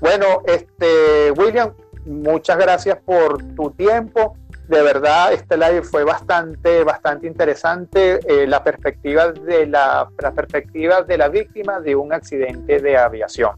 Bueno, 0.00 0.42
este, 0.46 1.30
William, 1.32 1.72
muchas 2.04 2.58
gracias 2.58 2.98
por 3.04 3.38
tu 3.54 3.70
tiempo 3.70 4.36
de 4.68 4.82
verdad 4.82 5.32
este 5.32 5.56
live 5.56 5.82
fue 5.82 6.04
bastante, 6.04 6.84
bastante 6.84 7.26
interesante. 7.26 8.20
Eh, 8.26 8.46
la, 8.46 8.62
perspectiva 8.62 9.32
de 9.32 9.66
la, 9.66 10.08
perspectiva 10.34 11.02
de 11.02 11.18
la 11.18 11.28
víctima 11.28 11.80
de 11.80 11.94
un 11.96 12.12
accidente 12.12 12.80
de 12.80 12.96
aviación. 12.96 13.56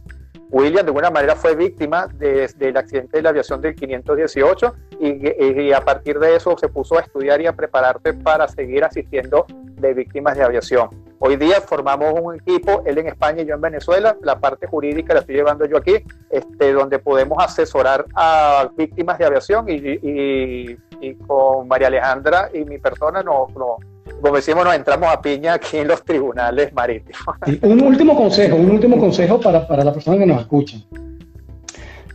William 0.51 0.85
de 0.85 0.91
alguna 0.91 1.11
manera 1.11 1.35
fue 1.35 1.57
víctima 1.57 2.07
del 2.07 2.77
accidente 2.77 3.17
de 3.17 3.23
la 3.23 3.31
aviación 3.31 3.61
del 3.61 3.75
518 3.75 4.75
y, 5.01 5.63
y, 5.63 5.73
a 5.73 5.81
partir 5.81 6.19
de 6.21 6.37
eso 6.37 6.57
se 6.57 6.69
puso 6.69 6.97
a 6.97 7.01
estudiar 7.01 7.41
y 7.41 7.47
a 7.47 7.53
prepararse 7.53 8.15
para 8.15 8.47
seguir 8.47 8.85
asistiendo 8.85 9.47
de 9.49 9.93
víctimas 9.93 10.37
de 10.37 10.45
aviación. 10.45 11.06
Hoy 11.19 11.37
día 11.37 11.63
formamos 11.63 12.13
un 12.21 12.35
equipo, 12.35 12.83
él 12.85 12.99
en 12.99 13.09
España 13.09 13.43
y 13.43 13.47
yo 13.47 13.55
en 13.55 13.61
Venezuela, 13.61 14.17
la 14.23 14.39
parte 14.39 14.67
jurídica 14.67 15.15
la 15.15 15.21
estoy 15.21 15.37
llevando 15.37 15.65
yo 15.65 15.79
aquí, 15.79 15.95
este, 16.31 16.73
donde 16.73 16.99
podemos 16.99 17.43
asesorar 17.43 18.05
a 18.15 18.69
víctimas 18.77 19.17
de 19.19 19.25
aviación 19.25 19.67
y, 19.69 20.77
con 21.27 21.69
María 21.69 21.89
Alejandra 21.89 22.51
y 22.53 22.65
mi 22.65 22.79
persona 22.79 23.23
no, 23.23 23.47
como 24.21 24.37
decimos, 24.37 24.65
nos 24.65 24.75
entramos 24.75 25.09
a 25.11 25.21
piña 25.21 25.55
aquí 25.55 25.79
en 25.79 25.89
los 25.89 26.03
tribunales 26.05 26.73
marítimos. 26.73 27.23
un 27.63 27.83
último 27.83 28.17
consejo, 28.17 28.57
un 28.57 28.71
último 28.71 28.99
consejo 28.99 29.41
para, 29.41 29.67
para 29.67 29.85
las 29.85 29.95
personas 29.95 30.21
que 30.21 30.27
nos 30.27 30.41
escuchan. 30.41 30.83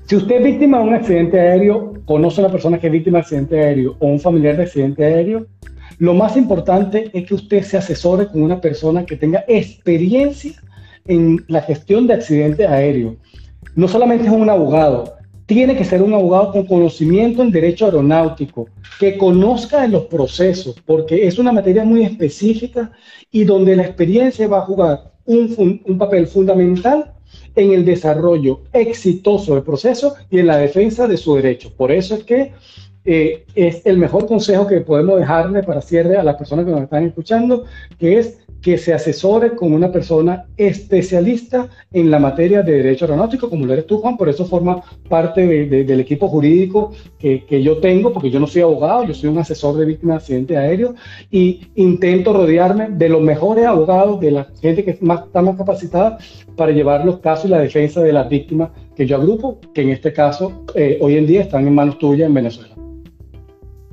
Si 0.05 0.15
usted 0.15 0.35
es 0.35 0.43
víctima 0.43 0.79
de 0.79 0.83
un 0.83 0.93
accidente 0.93 1.39
aéreo, 1.39 1.93
conoce 2.05 2.41
a 2.41 2.45
una 2.45 2.51
persona 2.51 2.77
que 2.79 2.87
es 2.87 2.93
víctima 2.93 3.19
de 3.19 3.21
accidente 3.21 3.63
aéreo 3.63 3.95
o 3.99 4.07
un 4.07 4.19
familiar 4.19 4.57
de 4.57 4.63
accidente 4.63 5.05
aéreo, 5.05 5.47
lo 6.01 6.15
más 6.15 6.35
importante 6.35 7.11
es 7.13 7.27
que 7.27 7.35
usted 7.35 7.61
se 7.61 7.77
asesore 7.77 8.25
con 8.25 8.41
una 8.41 8.59
persona 8.59 9.05
que 9.05 9.15
tenga 9.15 9.45
experiencia 9.47 10.53
en 11.05 11.45
la 11.47 11.61
gestión 11.61 12.07
de 12.07 12.15
accidentes 12.15 12.67
aéreos. 12.67 13.17
No 13.75 13.87
solamente 13.87 14.25
es 14.25 14.31
un 14.31 14.49
abogado, 14.49 15.13
tiene 15.45 15.75
que 15.75 15.85
ser 15.85 16.01
un 16.01 16.15
abogado 16.15 16.53
con 16.53 16.65
conocimiento 16.65 17.43
en 17.43 17.51
derecho 17.51 17.85
aeronáutico, 17.85 18.67
que 18.99 19.15
conozca 19.15 19.83
de 19.83 19.89
los 19.89 20.05
procesos, 20.05 20.73
porque 20.87 21.27
es 21.27 21.37
una 21.37 21.51
materia 21.51 21.83
muy 21.83 22.03
específica 22.03 22.91
y 23.31 23.43
donde 23.43 23.75
la 23.75 23.83
experiencia 23.83 24.47
va 24.47 24.57
a 24.57 24.65
jugar 24.65 25.13
un, 25.25 25.83
un 25.85 25.97
papel 25.99 26.25
fundamental 26.25 27.13
en 27.55 27.73
el 27.73 27.85
desarrollo 27.85 28.61
exitoso 28.73 29.53
del 29.53 29.63
proceso 29.63 30.15
y 30.31 30.39
en 30.39 30.47
la 30.47 30.57
defensa 30.57 31.07
de 31.07 31.17
su 31.17 31.35
derecho. 31.35 31.71
Por 31.77 31.91
eso 31.91 32.15
es 32.15 32.23
que 32.23 32.53
eh, 33.03 33.45
es 33.55 33.85
el 33.85 33.97
mejor 33.97 34.27
consejo 34.27 34.67
que 34.67 34.81
podemos 34.81 35.19
dejarle 35.19 35.63
para 35.63 35.81
cierre 35.81 36.17
a 36.17 36.23
las 36.23 36.35
personas 36.35 36.65
que 36.65 36.71
nos 36.71 36.83
están 36.83 37.05
escuchando, 37.05 37.65
que 37.97 38.19
es 38.19 38.37
que 38.61 38.77
se 38.77 38.93
asesore 38.93 39.55
con 39.55 39.73
una 39.73 39.91
persona 39.91 40.45
especialista 40.55 41.67
en 41.91 42.11
la 42.11 42.19
materia 42.19 42.61
de 42.61 42.73
derecho 42.73 43.05
aeronáutico, 43.05 43.49
como 43.49 43.65
lo 43.65 43.73
eres 43.73 43.87
tú, 43.87 43.97
Juan, 43.97 44.17
por 44.17 44.29
eso 44.29 44.45
forma 44.45 44.83
parte 45.09 45.45
del 45.67 45.99
equipo 45.99 46.27
jurídico 46.27 46.91
que, 47.17 47.63
yo 47.63 47.77
tengo, 47.77 48.13
porque 48.13 48.29
yo 48.29 48.39
no 48.39 48.47
soy 48.47 48.61
abogado, 48.61 49.03
yo 49.03 49.13
soy 49.13 49.29
un 49.29 49.39
asesor 49.39 49.77
de 49.77 49.85
víctimas 49.85 50.13
de 50.13 50.17
accidentes 50.17 50.57
aéreos 50.57 50.95
y 51.31 51.61
intento 51.75 52.33
rodearme 52.33 52.89
de 52.91 53.09
los 53.09 53.21
mejores 53.21 53.65
abogados, 53.65 54.19
de 54.19 54.31
la 54.31 54.47
gente 54.61 54.83
que 54.83 54.91
está 54.91 55.41
más 55.41 55.57
capacitada 55.57 56.19
para 56.55 56.71
llevar 56.71 57.03
los 57.03 57.19
casos 57.19 57.45
y 57.45 57.49
la 57.49 57.59
defensa 57.59 58.01
de 58.01 58.13
las 58.13 58.29
víctimas 58.29 58.69
que 58.95 59.07
yo 59.07 59.15
agrupo, 59.15 59.59
que 59.73 59.81
en 59.81 59.89
este 59.89 60.13
caso 60.13 60.63
eh, 60.75 60.99
hoy 61.01 61.17
en 61.17 61.25
día 61.25 61.41
están 61.41 61.65
en 61.65 61.73
manos 61.73 61.97
tuyas 61.97 62.27
en 62.27 62.33
Venezuela. 62.35 62.70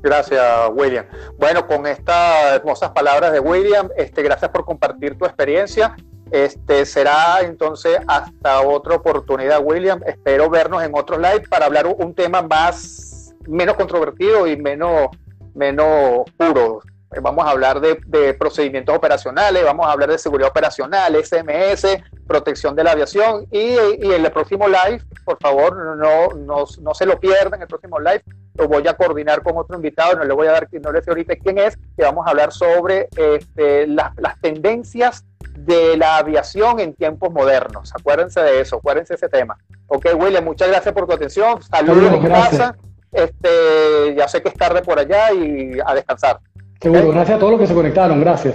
Gracias, 0.00 0.70
William. 0.74 1.06
Bueno, 1.38 1.66
con 1.66 1.86
estas 1.86 2.54
hermosas 2.54 2.90
palabras 2.90 3.32
de 3.32 3.40
William, 3.40 3.88
este, 3.96 4.22
gracias 4.22 4.50
por 4.50 4.64
compartir 4.64 5.18
tu 5.18 5.24
experiencia. 5.24 5.96
Este 6.30 6.84
será 6.84 7.40
entonces 7.40 7.98
hasta 8.06 8.60
otra 8.60 8.96
oportunidad, 8.96 9.60
William. 9.62 10.00
Espero 10.06 10.50
vernos 10.50 10.82
en 10.82 10.94
otros 10.94 11.18
live 11.18 11.48
para 11.48 11.66
hablar 11.66 11.86
un 11.86 12.14
tema 12.14 12.42
más 12.42 13.34
menos 13.46 13.76
controvertido 13.76 14.46
y 14.46 14.56
menos 14.56 15.08
menos 15.54 16.30
puro. 16.36 16.80
Vamos 17.22 17.46
a 17.46 17.50
hablar 17.50 17.80
de, 17.80 18.34
procedimientos 18.34 18.94
operacionales, 18.94 19.64
vamos 19.64 19.86
a 19.86 19.92
hablar 19.92 20.10
de 20.10 20.18
seguridad 20.18 20.50
operacional, 20.50 21.16
SMS, 21.16 21.98
protección 22.26 22.76
de 22.76 22.84
la 22.84 22.92
aviación 22.92 23.46
y, 23.50 23.76
en 23.78 24.24
el 24.24 24.30
próximo 24.30 24.68
live, 24.68 25.02
por 25.24 25.38
favor, 25.38 25.96
no, 25.96 26.28
no, 26.34 26.64
no 26.82 26.94
se 26.94 27.06
lo 27.06 27.18
pierdan, 27.18 27.62
el 27.62 27.66
próximo 27.66 27.98
live 27.98 28.22
lo 28.58 28.68
voy 28.68 28.86
a 28.88 28.94
coordinar 28.94 29.42
con 29.42 29.56
otro 29.56 29.76
invitado, 29.76 30.16
no 30.16 30.24
le 30.24 30.34
voy 30.34 30.48
a 30.48 30.52
dar, 30.52 30.68
no 30.82 30.92
le 30.92 31.02
sé 31.02 31.10
ahorita 31.10 31.36
quién 31.36 31.58
es, 31.58 31.76
que 31.96 32.02
vamos 32.02 32.26
a 32.26 32.30
hablar 32.30 32.52
sobre 32.52 33.08
este, 33.16 33.86
las, 33.86 34.12
tendencias 34.40 35.24
de 35.56 35.96
la 35.96 36.16
aviación 36.16 36.80
en 36.80 36.94
tiempos 36.94 37.32
modernos. 37.32 37.92
Acuérdense 37.98 38.40
de 38.40 38.60
eso, 38.60 38.76
acuérdense 38.76 39.14
de 39.14 39.16
ese 39.16 39.28
tema. 39.28 39.56
Ok, 39.86 40.06
William, 40.16 40.44
muchas 40.44 40.68
gracias 40.68 40.92
por 40.92 41.06
tu 41.06 41.12
atención. 41.12 41.62
Saludos 41.62 42.12
en 42.12 42.28
casa. 42.28 42.76
Este, 43.12 44.14
ya 44.16 44.28
sé 44.28 44.42
que 44.42 44.48
es 44.48 44.54
tarde 44.54 44.82
por 44.82 44.98
allá 44.98 45.32
y 45.32 45.78
a 45.84 45.94
descansar. 45.94 46.40
Seguro, 46.80 47.10
gracias 47.10 47.36
a 47.36 47.38
todos 47.38 47.52
los 47.52 47.60
que 47.60 47.66
se 47.66 47.74
conectaron, 47.74 48.20
gracias. 48.20 48.54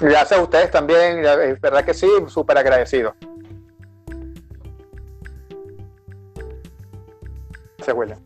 Gracias 0.00 0.38
a 0.38 0.42
ustedes 0.42 0.70
también, 0.70 1.24
es 1.24 1.60
verdad 1.60 1.84
que 1.84 1.94
sí, 1.94 2.08
súper 2.28 2.58
agradecido. 2.58 3.14
Gracias, 7.78 7.96
William. 7.96 8.25